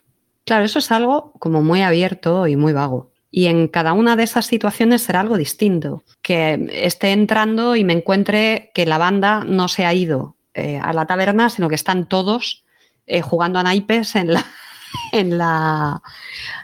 Claro, 0.45 0.65
eso 0.65 0.77
es 0.77 0.91
algo 0.91 1.33
como 1.39 1.63
muy 1.63 1.81
abierto 1.81 2.45
y 2.45 2.55
muy 2.55 2.73
vago. 2.73 3.09
Y 3.31 3.47
en 3.47 3.67
cada 3.67 3.93
una 3.93 4.15
de 4.15 4.21
esas 4.21 4.45
situaciones 4.45 5.01
será 5.01 5.21
algo 5.21 5.35
distinto. 5.35 6.03
Que 6.21 6.69
esté 6.71 7.11
entrando 7.11 7.75
y 7.75 7.83
me 7.83 7.93
encuentre 7.93 8.69
que 8.75 8.85
la 8.85 8.99
banda 8.99 9.43
no 9.43 9.67
se 9.67 9.83
ha 9.87 9.95
ido 9.95 10.35
eh, 10.53 10.77
a 10.79 10.93
la 10.93 11.07
taberna, 11.07 11.49
sino 11.49 11.67
que 11.67 11.73
están 11.73 12.07
todos 12.07 12.63
eh, 13.07 13.23
jugando 13.23 13.57
a 13.57 13.63
naipes 13.63 14.15
en 14.15 14.33
la, 14.33 14.45
en 15.11 15.39
la... 15.39 16.03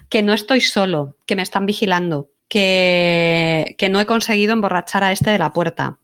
que 0.09 0.21
no 0.21 0.33
estoy 0.33 0.61
solo, 0.61 1.15
que 1.25 1.35
me 1.35 1.41
están 1.41 1.65
vigilando, 1.65 2.29
que, 2.47 3.73
que 3.79 3.89
no 3.89 3.99
he 3.99 4.05
conseguido 4.05 4.53
emborrachar 4.53 5.03
a 5.03 5.11
este 5.11 5.31
de 5.31 5.39
la 5.39 5.51
puerta, 5.51 5.97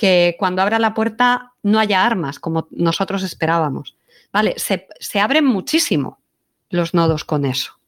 que 0.00 0.34
cuando 0.38 0.62
abra 0.62 0.78
la 0.78 0.94
puerta 0.94 1.52
no 1.62 1.78
haya 1.78 2.06
armas, 2.06 2.38
como 2.38 2.66
nosotros 2.70 3.22
esperábamos. 3.22 3.96
Vale, 4.32 4.54
se, 4.56 5.20
abren 5.20 5.44
muchísimo 5.44 6.18
los 6.70 6.94
nodos 6.94 7.26
con 7.26 7.44
eso. 7.44 7.78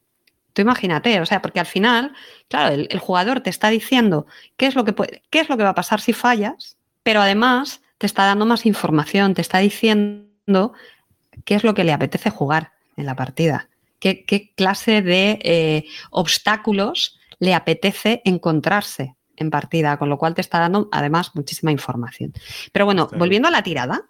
Tú 0.53 0.61
imagínate, 0.61 1.19
o 1.21 1.25
sea, 1.25 1.41
porque 1.41 1.59
al 1.59 1.65
final, 1.65 2.13
claro, 2.49 2.75
el, 2.75 2.99
jugador 2.99 3.41
te 3.41 3.49
está 3.49 3.69
diciendo 3.69 4.27
qué 4.57 4.67
es, 4.67 4.75
lo 4.75 4.85
que 4.85 4.93
qué 5.31 5.39
es 5.39 5.49
lo 5.49 5.57
que 5.57 5.63
va 5.63 5.69
a 5.69 5.73
pasar 5.73 6.01
si 6.01 6.13
fallas, 6.13 6.77
pero 7.01 7.19
además 7.19 7.81
te 7.97 8.05
está 8.05 8.25
dando 8.25 8.45
más 8.45 8.67
información, 8.67 9.33
te 9.33 9.41
está 9.41 9.57
diciendo 9.57 10.73
qué 11.45 11.55
es 11.55 11.63
lo 11.63 11.73
que 11.73 11.83
le 11.83 11.93
apetece 11.93 12.29
jugar 12.29 12.73
en 12.95 13.07
la 13.07 13.15
partida, 13.15 13.69
qué, 13.99 14.53
clase 14.55 15.01
de 15.01 15.39
eh, 15.41 15.85
obstáculos 16.11 17.17
le 17.39 17.55
apetece 17.55 18.21
encontrarse 18.23 19.15
en 19.43 19.51
partida, 19.51 19.97
con 19.97 20.09
lo 20.09 20.17
cual 20.17 20.33
te 20.33 20.41
está 20.41 20.59
dando 20.59 20.89
además 20.91 21.31
muchísima 21.35 21.71
información. 21.71 22.33
Pero 22.71 22.85
bueno, 22.85 23.09
volviendo 23.17 23.47
a 23.47 23.51
la 23.51 23.61
tirada, 23.61 24.05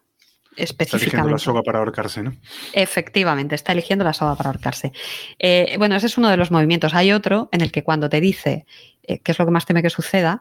específicamente. 0.56 0.96
Está 0.96 0.98
eligiendo 0.98 1.32
la 1.32 1.38
soga 1.40 1.64
para 1.64 1.80
ahorcarse, 1.80 2.24
¿no? 2.24 2.34
Efectivamente, 2.74 3.56
está 3.56 3.72
eligiendo 3.72 4.06
la 4.06 4.14
soga 4.14 4.36
para 4.36 4.50
ahorcarse. 4.50 4.94
Eh, 5.40 5.76
bueno, 5.78 5.96
ese 5.96 6.08
es 6.08 6.18
uno 6.18 6.30
de 6.30 6.38
los 6.38 6.52
movimientos. 6.52 6.94
Hay 6.94 7.12
otro 7.12 7.50
en 7.52 7.62
el 7.62 7.72
que 7.72 7.84
cuando 7.84 8.10
te 8.10 8.22
dice 8.22 8.66
eh, 9.04 9.20
qué 9.20 9.32
es 9.32 9.40
lo 9.40 9.46
que 9.46 9.52
más 9.52 9.66
teme 9.66 9.82
que 9.82 9.90
suceda, 9.90 10.40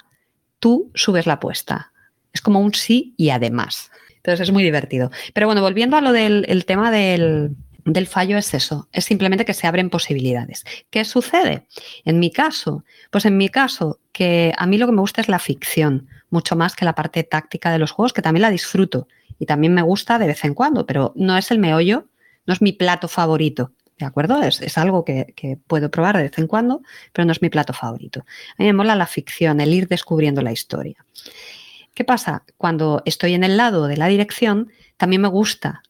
tú 0.59 0.91
subes 0.95 1.27
la 1.27 1.35
apuesta. 1.35 1.93
Es 2.33 2.41
como 2.41 2.61
un 2.61 2.75
sí 2.75 3.15
y 3.17 3.31
además. 3.31 3.91
Entonces 4.17 4.49
es 4.49 4.53
muy 4.53 4.63
divertido. 4.63 5.11
Pero 5.35 5.47
bueno, 5.47 5.63
volviendo 5.63 5.97
a 5.97 6.01
lo 6.01 6.13
del 6.13 6.65
tema 6.65 6.91
del, 6.91 7.57
del 7.85 8.07
fallo 8.07 8.39
es 8.39 8.55
eso, 8.55 8.89
es 8.93 9.05
simplemente 9.05 9.45
que 9.45 9.55
se 9.55 9.67
abren 9.67 9.91
posibilidades. 9.91 10.65
¿Qué 10.91 11.05
sucede? 11.05 11.67
En 12.05 12.19
mi 12.19 12.31
caso, 12.31 12.85
pues 13.11 13.25
en 13.25 13.37
mi 13.37 13.49
caso, 13.49 13.99
que 14.13 14.53
a 14.57 14.67
mí 14.67 14.79
lo 14.79 14.87
que 14.87 14.93
me 14.93 15.01
gusta 15.01 15.21
es 15.21 15.29
la 15.29 15.39
ficción, 15.39 16.09
mucho 16.31 16.55
más 16.55 16.77
que 16.77 16.85
la 16.85 16.95
parte 16.95 17.25
táctica 17.25 17.71
de 17.71 17.79
los 17.79 17.91
juegos, 17.91 18.13
que 18.13 18.23
también 18.23 18.43
la 18.43 18.51
disfruto 18.51 19.09
y 19.39 19.47
también 19.47 19.75
me 19.75 19.83
gusta 19.83 20.19
de 20.19 20.27
vez 20.27 20.45
en 20.45 20.55
cuando, 20.55 20.87
pero 20.87 21.13
no 21.17 21.37
es 21.37 21.51
el 21.51 21.59
meollo, 21.59 22.09
no 22.47 22.55
es 22.55 22.63
mi 22.63 22.73
plato 22.73 23.09
favorito. 23.09 23.73
¿De 23.99 24.07
acuerdo? 24.07 24.43
Es, 24.43 24.79
algo 24.79 25.05
que, 25.05 25.33
que, 25.37 25.57
puedo 25.57 25.91
probar 25.91 26.17
de 26.17 26.25
vez 26.25 26.39
en 26.39 26.49
cuando, 26.49 26.83
pero 27.13 27.25
no 27.25 27.33
es 27.33 27.41
mi 27.41 27.51
plato 27.51 27.73
favorito. 27.73 28.25
A 28.59 28.63
mí 28.63 28.67
me 28.67 28.73
mola 28.73 28.97
la 28.97 29.07
ficción, 29.07 29.61
el 29.61 29.73
ir 29.73 29.87
descubriendo 29.87 30.43
la 30.43 30.51
historia. 30.51 31.05
¿Qué 31.95 32.03
pasa? 32.05 32.43
Cuando 32.57 33.03
estoy 33.05 33.35
en 33.35 33.45
el 33.45 33.57
lado 33.57 33.87
de 33.87 33.97
la 33.97 34.09
dirección, 34.09 34.73
también 34.97 35.23
me 35.23 35.29
gusta 35.29 35.83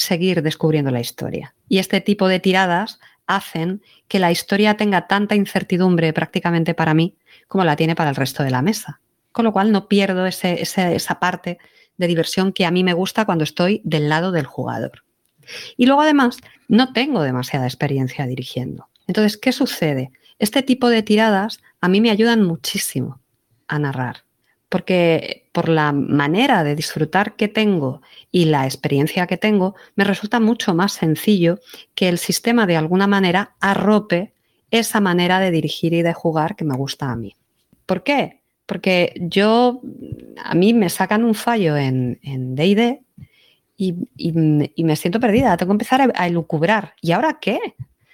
seguir 0.00 0.42
descubriendo 0.42 0.90
la 0.90 1.00
historia. 1.00 1.54
Y 1.68 1.78
este 1.78 2.00
tipo 2.00 2.26
de 2.26 2.40
tiradas 2.40 3.00
hacen 3.26 3.82
que 4.08 4.18
la 4.18 4.32
historia 4.32 4.74
tenga 4.76 5.06
tanta 5.06 5.34
incertidumbre 5.34 6.12
prácticamente 6.14 6.74
para 6.74 6.94
mí 6.94 7.16
como 7.48 7.64
la 7.64 7.76
tiene 7.76 7.94
para 7.94 8.10
el 8.10 8.16
resto 8.16 8.42
de 8.42 8.50
la 8.50 8.62
mesa. 8.62 9.00
Con 9.32 9.44
lo 9.44 9.52
cual 9.52 9.72
no 9.72 9.88
pierdo 9.88 10.26
esa 10.26 11.20
parte 11.20 11.58
de 11.98 12.06
diversión 12.06 12.52
que 12.52 12.64
a 12.64 12.70
mí 12.70 12.82
me 12.82 12.94
gusta 12.94 13.26
cuando 13.26 13.44
estoy 13.44 13.82
del 13.84 14.08
lado 14.08 14.32
del 14.32 14.46
jugador. 14.46 15.04
Y 15.76 15.84
luego 15.84 16.00
además 16.00 16.38
no 16.66 16.92
tengo 16.92 17.22
demasiada 17.22 17.66
experiencia 17.66 18.26
dirigiendo. 18.26 18.88
Entonces, 19.06 19.36
¿qué 19.36 19.52
sucede? 19.52 20.12
Este 20.38 20.62
tipo 20.62 20.88
de 20.88 21.02
tiradas 21.02 21.60
a 21.80 21.88
mí 21.88 22.00
me 22.00 22.10
ayudan 22.10 22.42
muchísimo 22.42 23.20
a 23.68 23.78
narrar 23.78 24.24
porque 24.70 25.48
por 25.52 25.68
la 25.68 25.92
manera 25.92 26.64
de 26.64 26.74
disfrutar 26.74 27.36
que 27.36 27.48
tengo 27.48 28.00
y 28.32 28.46
la 28.46 28.64
experiencia 28.64 29.26
que 29.26 29.36
tengo, 29.36 29.74
me 29.96 30.04
resulta 30.04 30.40
mucho 30.40 30.74
más 30.74 30.92
sencillo 30.92 31.60
que 31.94 32.08
el 32.08 32.16
sistema 32.16 32.66
de 32.66 32.76
alguna 32.76 33.06
manera 33.06 33.56
arrope 33.60 34.32
esa 34.70 35.00
manera 35.00 35.40
de 35.40 35.50
dirigir 35.50 35.92
y 35.92 36.00
de 36.00 36.14
jugar 36.14 36.56
que 36.56 36.64
me 36.64 36.76
gusta 36.76 37.10
a 37.10 37.16
mí. 37.16 37.36
¿Por 37.84 38.02
qué? 38.02 38.40
Porque 38.64 39.12
yo, 39.20 39.82
a 40.42 40.54
mí 40.54 40.72
me 40.72 40.88
sacan 40.88 41.24
un 41.24 41.34
fallo 41.34 41.76
en 41.76 42.18
DD 42.54 43.00
y, 43.80 44.32
me 44.32 44.96
siento 44.96 45.20
perdida, 45.20 45.56
tengo 45.56 45.70
que 45.70 45.74
empezar 45.74 46.12
a, 46.14 46.26
elucubrar. 46.26 46.94
¿Y 47.00 47.12
ahora 47.12 47.38
qué? 47.40 47.58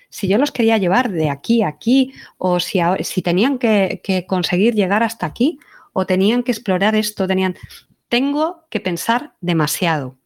si 0.08 0.28
yo 0.28 0.38
los 0.38 0.52
quería 0.52 0.78
llevar 0.78 1.10
de 1.10 1.28
aquí 1.28 1.62
a 1.62 1.68
aquí 1.68 2.12
o 2.38 2.60
si, 2.60 2.78
si 3.00 3.20
tenían 3.20 3.58
que, 3.58 4.24
conseguir 4.28 4.74
llegar 4.74 5.02
hasta 5.02 5.26
aquí 5.26 5.58
o 5.98 6.04
tenían 6.04 6.42
que 6.42 6.52
explorar 6.52 6.94
esto, 6.94 7.26
tenían... 7.26 7.56
Tengo 8.08 8.66
que 8.68 8.80
pensar 8.80 9.32
demasiado 9.40 10.18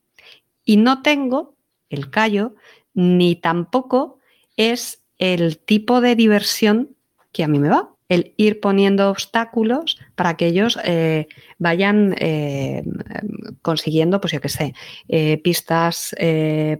y 0.64 0.76
no 0.76 1.00
tengo 1.00 1.54
el 1.90 2.10
callo 2.10 2.56
ni 2.92 3.36
tampoco 3.36 4.18
es 4.56 5.04
el 5.18 5.58
tipo 5.58 6.00
de 6.00 6.16
diversión 6.16 6.96
que 7.30 7.44
a 7.44 7.48
mí 7.48 7.60
me 7.60 7.68
va. 7.68 7.90
El 8.08 8.34
ir 8.36 8.58
poniendo 8.58 9.08
obstáculos 9.10 10.00
para 10.16 10.36
que 10.36 10.48
ellos 10.48 10.76
eh, 10.82 11.28
vayan 11.58 12.16
eh, 12.18 12.82
consiguiendo, 13.62 14.20
pues 14.20 14.32
yo 14.32 14.40
qué 14.40 14.48
sé, 14.48 14.74
eh, 15.08 15.38
pistas 15.38 16.16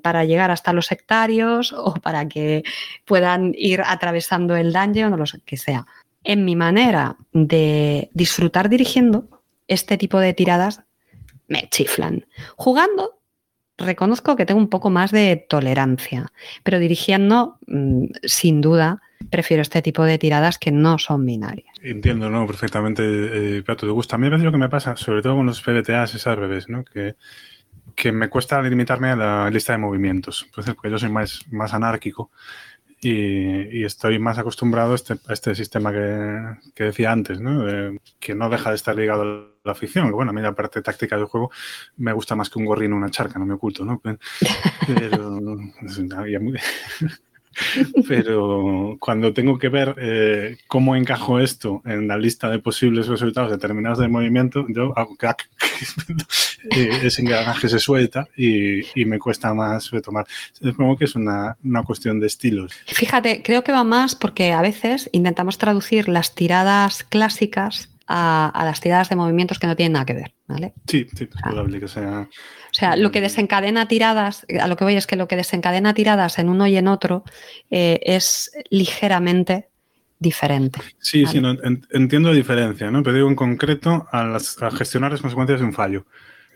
para 0.03 0.25
llegar 0.25 0.51
hasta 0.51 0.73
los 0.73 0.87
sectarios 0.87 1.73
o 1.73 1.95
para 1.95 2.29
que 2.29 2.65
puedan 3.05 3.55
ir 3.57 3.83
atravesando 3.87 4.57
el 4.57 4.73
dungeon 4.73 5.13
o 5.13 5.17
lo 5.17 5.25
que 5.47 5.57
sea 5.57 5.87
en 6.25 6.45
mi 6.45 6.57
manera 6.57 7.17
de 7.33 8.11
disfrutar 8.13 8.69
dirigiendo, 8.69 9.43
este 9.67 9.97
tipo 9.97 10.19
de 10.19 10.35
tiradas 10.35 10.83
me 11.49 11.69
chiflan. 11.71 12.27
Jugando, 12.57 13.21
reconozco 13.79 14.37
que 14.37 14.47
tengo 14.47 14.61
un 14.61 14.69
poco 14.69 14.91
más 14.91 15.11
de 15.11 15.37
tolerancia, 15.49 16.33
pero 16.63 16.79
dirigiendo, 16.79 17.59
mm, 17.67 18.07
sin 18.25 18.61
duda, 18.61 19.01
prefiero 19.31 19.63
este 19.63 19.83
tipo 19.83 20.05
de 20.05 20.19
tiradas 20.19 20.59
que 20.59 20.71
no 20.71 20.99
son 20.99 21.25
binarias. 21.25 21.75
Entiendo, 21.83 22.31
¿no? 22.31 22.47
Perfectamente, 22.47 23.03
eh, 23.59 23.63
te 23.63 23.87
gusta. 23.87 24.17
A 24.17 24.19
mí 24.19 24.27
a 24.27 24.31
veces 24.31 24.45
lo 24.45 24.53
que 24.53 24.59
me 24.59 24.69
pasa, 24.69 24.97
sobre 24.97 25.23
todo 25.23 25.37
con 25.37 25.47
los 25.47 25.63
PBTAs, 25.63 26.15
es 26.15 26.27
al 26.27 26.65
¿no? 26.69 26.85
Que, 26.85 27.17
que 27.95 28.13
me 28.13 28.29
cuesta 28.29 28.63
limitarme 28.63 29.11
a 29.11 29.17
la 29.17 29.51
lista 29.51 29.73
de 29.73 29.79
movimientos. 29.79 30.43
Entonces, 30.47 30.75
porque 30.75 30.91
yo 30.91 30.99
soy 30.99 31.11
más, 31.11 31.41
más 31.51 31.75
anárquico 31.75 32.31
y, 33.01 33.85
estoy 33.85 34.19
más 34.19 34.39
acostumbrado 34.39 34.93
a 34.93 34.95
este, 34.95 35.17
este 35.29 35.55
sistema 35.55 35.91
que, 35.93 36.85
decía 36.85 37.13
antes, 37.13 37.41
¿no? 37.41 37.65
que 38.19 38.35
no 38.35 38.51
deja 38.51 38.71
de 38.71 38.77
estar 38.77 38.95
ligado 38.95 39.23
a 39.23 39.27
la 39.65 39.73
afición. 39.73 40.11
Bueno, 40.13 40.31
a 40.31 40.35
mí 40.35 40.43
la 40.43 40.55
parte 40.55 40.83
táctica 40.83 41.17
del 41.17 41.25
juego 41.25 41.51
me 41.97 42.13
gusta 42.13 42.37
más 42.37 42.51
que 42.51 42.59
un 42.59 42.67
gorrino 42.67 42.97
una 42.97 43.11
charca, 43.11 43.39
no 43.39 43.47
me 43.47 43.55
oculto, 43.55 43.85
¿no? 43.85 44.03
Pero, 44.87 45.41
Pero 48.09 48.97
cuando 48.99 49.33
tengo 49.33 49.59
que 49.59 49.69
ver 49.69 49.95
eh, 49.99 50.59
cómo 50.67 50.97
encajo 50.97 51.41
esto 51.41 51.83
en 51.85 52.09
la 52.09 52.17
lista 52.17 52.49
de 52.49 52.59
posibles 52.59 53.09
resultados 53.09 53.51
determinados 53.51 53.99
del 53.99 54.09
movimiento, 54.09 54.67
yo 54.69 54.97
hago 54.97 55.17
crack, 55.17 55.49
ese 56.71 57.23
engranaje 57.23 57.69
se 57.69 57.79
suelta 57.79 58.29
y, 58.37 58.83
me 59.05 59.19
cuesta 59.19 59.53
más 59.55 59.91
retomar. 59.91 60.27
Supongo 60.53 60.97
que 60.97 61.07
es 61.07 61.17
una, 61.17 61.57
cuestión 61.85 62.21
de 62.21 62.27
estilos. 62.27 62.73
Fíjate, 62.87 63.43
creo 63.43 63.65
que 63.65 63.73
va 63.73 63.83
más 63.83 64.15
porque 64.15 64.53
a 64.53 64.63
veces 64.63 65.09
intentamos 65.13 65.59
traducir 65.59 66.09
las 66.09 66.35
tiradas 66.35 67.03
clásicas 67.03 67.89
a, 68.13 68.63
las 68.65 68.81
tiradas 68.81 69.09
de 69.09 69.17
movimientos 69.17 69.59
que 69.59 69.69
no 69.69 69.77
tienen 69.77 69.93
nada 69.93 70.05
que 70.05 70.15
ver, 70.15 70.35
¿vale? 70.49 70.75
Sí, 70.87 71.07
sí, 71.15 71.25
es 71.25 71.43
probable 71.43 71.79
que 71.79 71.87
sea. 71.87 72.23
O 72.23 72.75
sea, 72.75 72.97
lo 72.97 73.13
que 73.13 73.21
desencadena 73.21 73.87
tiradas, 73.87 74.45
a 74.61 74.67
lo 74.67 74.77
que 74.77 74.85
voy 74.85 74.97
es 74.97 75.07
que 75.07 75.17
lo 75.17 75.29
que 75.29 75.37
desencadena 75.37 75.95
tiradas 75.95 76.39
en 76.39 76.49
uno 76.49 76.67
y 76.67 76.77
en 76.77 76.89
otro 76.89 77.25
eh, 77.71 78.01
es 78.03 78.51
ligeramente 78.71 79.69
diferente. 80.19 80.81
Sí, 80.99 81.25
sí, 81.27 81.41
entiendo 81.93 82.31
la 82.31 82.35
diferencia, 82.35 82.91
¿no? 82.91 83.03
Pero 83.03 83.17
digo 83.17 83.29
en 83.29 83.37
concreto 83.37 84.07
a, 84.11 84.39
gestionar 84.73 85.13
las 85.13 85.23
consecuencias 85.23 85.61
de 85.61 85.67
un 85.67 85.73
fallo. 85.73 86.05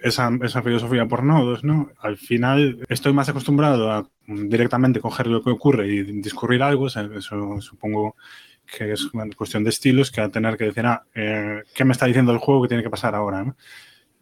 Esa, 0.02 0.30
esa, 0.42 0.60
filosofía 0.60 1.06
por 1.06 1.22
nodos, 1.22 1.64
¿no? 1.64 1.90
Al 2.00 2.18
final 2.18 2.80
estoy 2.88 3.14
más 3.14 3.28
acostumbrado 3.30 3.90
a 3.90 4.06
directamente 4.26 5.00
coger 5.00 5.28
lo 5.28 5.42
que 5.42 5.50
ocurre 5.50 5.88
y 5.88 6.02
discurrir 6.20 6.62
algo, 6.62 6.88
eso 6.88 7.60
supongo 7.62 8.16
que 8.66 8.92
es 8.92 9.04
una 9.12 9.26
cuestión 9.36 9.64
de 9.64 9.70
estilos, 9.70 10.10
que 10.10 10.20
a 10.20 10.28
tener 10.28 10.56
que 10.56 10.64
decir, 10.64 10.86
ah, 10.86 11.04
eh, 11.14 11.62
¿qué 11.74 11.84
me 11.84 11.92
está 11.92 12.06
diciendo 12.06 12.32
el 12.32 12.38
juego 12.38 12.62
que 12.62 12.68
tiene 12.68 12.82
que 12.82 12.90
pasar 12.90 13.14
ahora? 13.14 13.54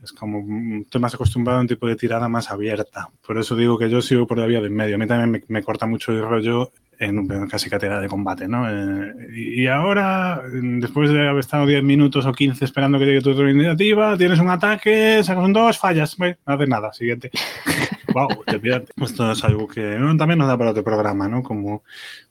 Es 0.02 0.12
como, 0.12 0.42
mm, 0.42 0.82
estoy 0.82 1.00
más 1.00 1.14
acostumbrado 1.14 1.58
a 1.58 1.62
un 1.62 1.68
tipo 1.68 1.86
de 1.86 1.96
tirada 1.96 2.28
más 2.28 2.50
abierta. 2.50 3.08
Por 3.24 3.38
eso 3.38 3.54
digo 3.54 3.78
que 3.78 3.88
yo 3.88 4.02
sigo 4.02 4.26
por 4.26 4.38
la 4.38 4.46
vía 4.46 4.60
de 4.60 4.66
en 4.66 4.74
medio. 4.74 4.96
A 4.96 4.98
mí 4.98 5.06
también 5.06 5.44
me, 5.46 5.62
corta 5.62 5.86
mucho 5.86 6.12
el 6.12 6.22
rollo 6.22 6.72
en, 6.98 7.26
casi 7.48 7.70
cátedra 7.70 8.00
de 8.00 8.08
combate, 8.08 8.48
¿no? 8.48 8.68
Eh, 8.68 9.14
y 9.32 9.66
ahora, 9.68 10.42
después 10.52 11.10
de 11.10 11.28
haber 11.28 11.40
estado 11.40 11.66
10 11.66 11.84
minutos 11.84 12.26
o 12.26 12.32
15 12.32 12.64
esperando 12.64 12.98
que 12.98 13.06
llegue 13.06 13.20
tu 13.20 13.30
iniciativa, 13.46 14.16
tienes 14.16 14.40
un 14.40 14.50
ataque, 14.50 15.22
sacas 15.22 15.44
un 15.44 15.52
2, 15.52 15.78
fallas, 15.78 16.18
no 16.18 16.34
haces 16.46 16.68
nada, 16.68 16.92
siguiente. 16.92 17.30
wow, 18.12 18.44
te 18.44 18.60
Esto 19.04 19.32
es 19.32 19.44
algo 19.44 19.66
que 19.66 19.98
también 20.18 20.38
nos 20.38 20.48
da 20.48 20.56
para 20.56 20.70
otro 20.70 20.84
programa, 20.84 21.28
¿no? 21.28 21.42
Como, 21.42 21.82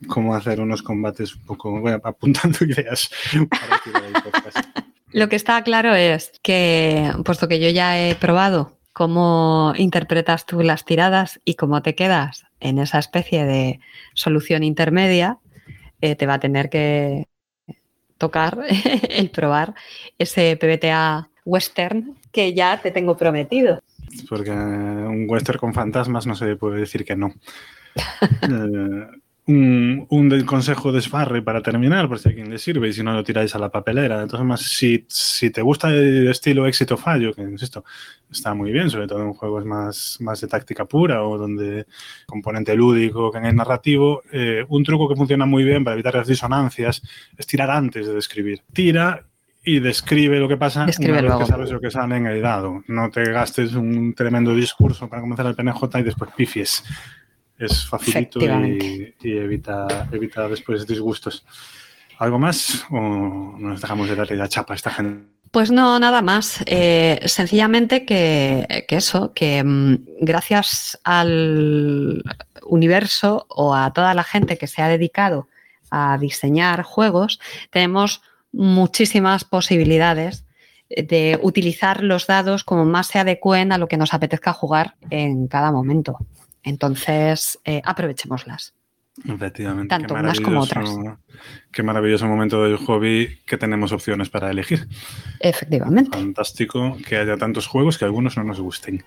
como 0.07 0.35
hacer 0.35 0.59
unos 0.59 0.81
combates 0.81 1.35
un 1.35 1.43
poco, 1.43 1.87
apuntando 2.03 2.59
ideas 2.65 3.09
Lo 5.11 5.29
que 5.29 5.35
está 5.35 5.61
claro 5.63 5.93
es 5.93 6.31
que, 6.41 7.11
puesto 7.25 7.47
que 7.47 7.59
yo 7.59 7.69
ya 7.69 7.99
he 7.99 8.15
probado 8.15 8.77
cómo 8.93 9.73
interpretas 9.77 10.45
tú 10.45 10.61
las 10.61 10.85
tiradas 10.85 11.39
y 11.45 11.55
cómo 11.55 11.81
te 11.81 11.95
quedas 11.95 12.45
en 12.59 12.79
esa 12.79 12.99
especie 12.99 13.45
de 13.45 13.79
solución 14.13 14.63
intermedia, 14.63 15.39
eh, 16.01 16.15
te 16.15 16.25
va 16.25 16.35
a 16.35 16.39
tener 16.39 16.69
que 16.69 17.27
tocar 18.17 18.59
el 19.09 19.29
probar 19.31 19.73
ese 20.17 20.55
PBTA 20.57 21.29
western 21.43 22.15
que 22.31 22.53
ya 22.53 22.79
te 22.81 22.91
tengo 22.91 23.17
prometido. 23.17 23.81
Porque 24.29 24.51
un 24.51 25.25
western 25.27 25.59
con 25.59 25.73
fantasmas 25.73 26.27
no 26.27 26.35
se 26.35 26.55
puede 26.55 26.79
decir 26.79 27.05
que 27.05 27.15
no. 27.15 27.33
Eh, 28.43 29.21
un, 29.47 30.05
un 30.09 30.45
consejo 30.45 30.91
de 30.91 31.01
Sparry 31.01 31.41
para 31.41 31.61
terminar, 31.61 32.07
por 32.07 32.19
si 32.19 32.29
a 32.29 32.33
quien 32.33 32.49
le 32.49 32.57
sirve 32.59 32.89
y 32.89 32.93
si 32.93 33.03
no 33.03 33.13
lo 33.13 33.23
tiráis 33.23 33.55
a 33.55 33.59
la 33.59 33.69
papelera. 33.69 34.21
Entonces, 34.21 34.45
más, 34.45 34.61
si, 34.61 35.05
si 35.09 35.49
te 35.49 35.61
gusta 35.61 35.89
el 35.89 36.29
estilo 36.29 36.67
éxito 36.67 36.95
fallo, 36.95 37.33
que 37.33 37.41
insisto, 37.41 37.83
está 38.29 38.53
muy 38.53 38.71
bien, 38.71 38.89
sobre 38.89 39.07
todo 39.07 39.21
en 39.23 39.33
juegos 39.33 39.65
más, 39.65 40.17
más 40.21 40.41
de 40.41 40.47
táctica 40.47 40.85
pura 40.85 41.23
o 41.23 41.37
donde 41.37 41.87
componente 42.25 42.75
lúdico 42.75 43.31
que 43.31 43.39
en 43.39 43.45
el 43.45 43.55
narrativo, 43.55 44.21
eh, 44.31 44.63
un 44.69 44.83
truco 44.83 45.09
que 45.09 45.15
funciona 45.15 45.45
muy 45.45 45.63
bien 45.63 45.83
para 45.83 45.95
evitar 45.95 46.15
las 46.15 46.27
disonancias 46.27 47.01
es 47.37 47.47
tirar 47.47 47.71
antes 47.71 48.07
de 48.07 48.13
describir. 48.13 48.61
Tira 48.71 49.25
y 49.63 49.79
describe 49.79 50.39
lo 50.39 50.47
que 50.47 50.57
pasa 50.57 50.85
Describe 50.85 51.19
una 51.19 51.37
vez 51.37 51.45
que 51.45 51.51
sabes 51.51 51.71
lo 51.71 51.79
que 51.79 51.91
sale 51.91 52.17
en 52.17 52.25
el 52.25 52.41
dado. 52.41 52.83
No 52.87 53.09
te 53.11 53.23
gastes 53.31 53.73
un 53.73 54.13
tremendo 54.13 54.55
discurso 54.55 55.07
para 55.07 55.21
comenzar 55.21 55.45
el 55.45 55.55
PNJ 55.55 55.99
y 55.99 56.03
después 56.03 56.31
pifies. 56.35 56.83
Es 57.57 57.85
facilito 57.85 58.39
y 58.39 59.13
evita, 59.23 60.07
evita 60.11 60.47
después 60.47 60.87
disgustos. 60.87 61.45
¿Algo 62.17 62.39
más 62.39 62.85
o 62.89 63.55
nos 63.59 63.81
dejamos 63.81 64.09
de 64.09 64.15
darle 64.15 64.35
la 64.35 64.47
chapa 64.47 64.73
a 64.73 64.75
esta 64.75 64.89
gente? 64.89 65.27
Pues 65.51 65.69
no, 65.69 65.99
nada 65.99 66.21
más. 66.23 66.63
Eh, 66.65 67.19
sencillamente 67.25 68.05
que, 68.05 68.85
que 68.87 68.95
eso, 68.95 69.33
que 69.33 69.63
mm, 69.63 70.05
gracias 70.21 70.99
al 71.03 72.23
universo 72.63 73.45
o 73.49 73.75
a 73.75 73.93
toda 73.93 74.13
la 74.15 74.23
gente 74.23 74.57
que 74.57 74.67
se 74.67 74.81
ha 74.81 74.87
dedicado 74.87 75.49
a 75.91 76.17
diseñar 76.17 76.83
juegos, 76.83 77.39
tenemos 77.69 78.23
muchísimas 78.51 79.43
posibilidades 79.43 80.45
de 80.89 81.39
utilizar 81.41 82.03
los 82.03 82.27
dados 82.27 82.63
como 82.63 82.85
más 82.85 83.07
se 83.07 83.19
adecúen 83.19 83.71
a 83.71 83.77
lo 83.77 83.87
que 83.87 83.97
nos 83.97 84.13
apetezca 84.13 84.51
jugar 84.53 84.95
en 85.09 85.47
cada 85.47 85.71
momento. 85.71 86.17
Entonces, 86.63 87.59
eh, 87.63 87.81
aprovechémoslas. 87.85 88.73
Efectivamente. 89.27 89.89
Tanto 89.89 90.13
unas 90.13 90.39
como 90.39 90.65
maravilloso- 90.65 91.17
Qué 91.71 91.83
maravilloso 91.83 92.27
momento 92.27 92.63
del 92.63 92.77
hobby 92.77 93.39
que 93.45 93.57
tenemos 93.57 93.91
opciones 93.91 94.29
para 94.29 94.49
elegir. 94.49 94.87
Efectivamente. 95.39 96.17
Fantástico 96.17 96.97
que 97.07 97.17
haya 97.17 97.37
tantos 97.37 97.67
juegos 97.67 97.97
que 97.97 98.05
algunos 98.05 98.37
no 98.37 98.43
nos 98.43 98.59
gusten. 98.59 99.03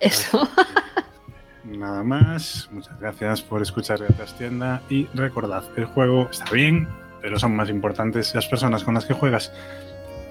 Eso. 0.00 0.48
Nada 1.64 2.02
más. 2.02 2.68
Muchas 2.72 2.98
gracias 3.00 3.42
por 3.42 3.62
escuchar 3.62 4.00
la 4.00 4.08
Trastienda 4.08 4.82
y 4.90 5.06
recordad, 5.14 5.64
el 5.76 5.86
juego 5.86 6.28
está 6.30 6.50
bien, 6.50 6.88
pero 7.24 7.38
son 7.38 7.56
más 7.56 7.70
importantes 7.70 8.34
las 8.34 8.46
personas 8.46 8.84
con 8.84 8.92
las 8.92 9.06
que 9.06 9.14
juegas. 9.14 9.50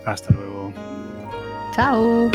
Hasta 0.06 0.32
luego. 0.32 0.71
Chao. 1.73 2.29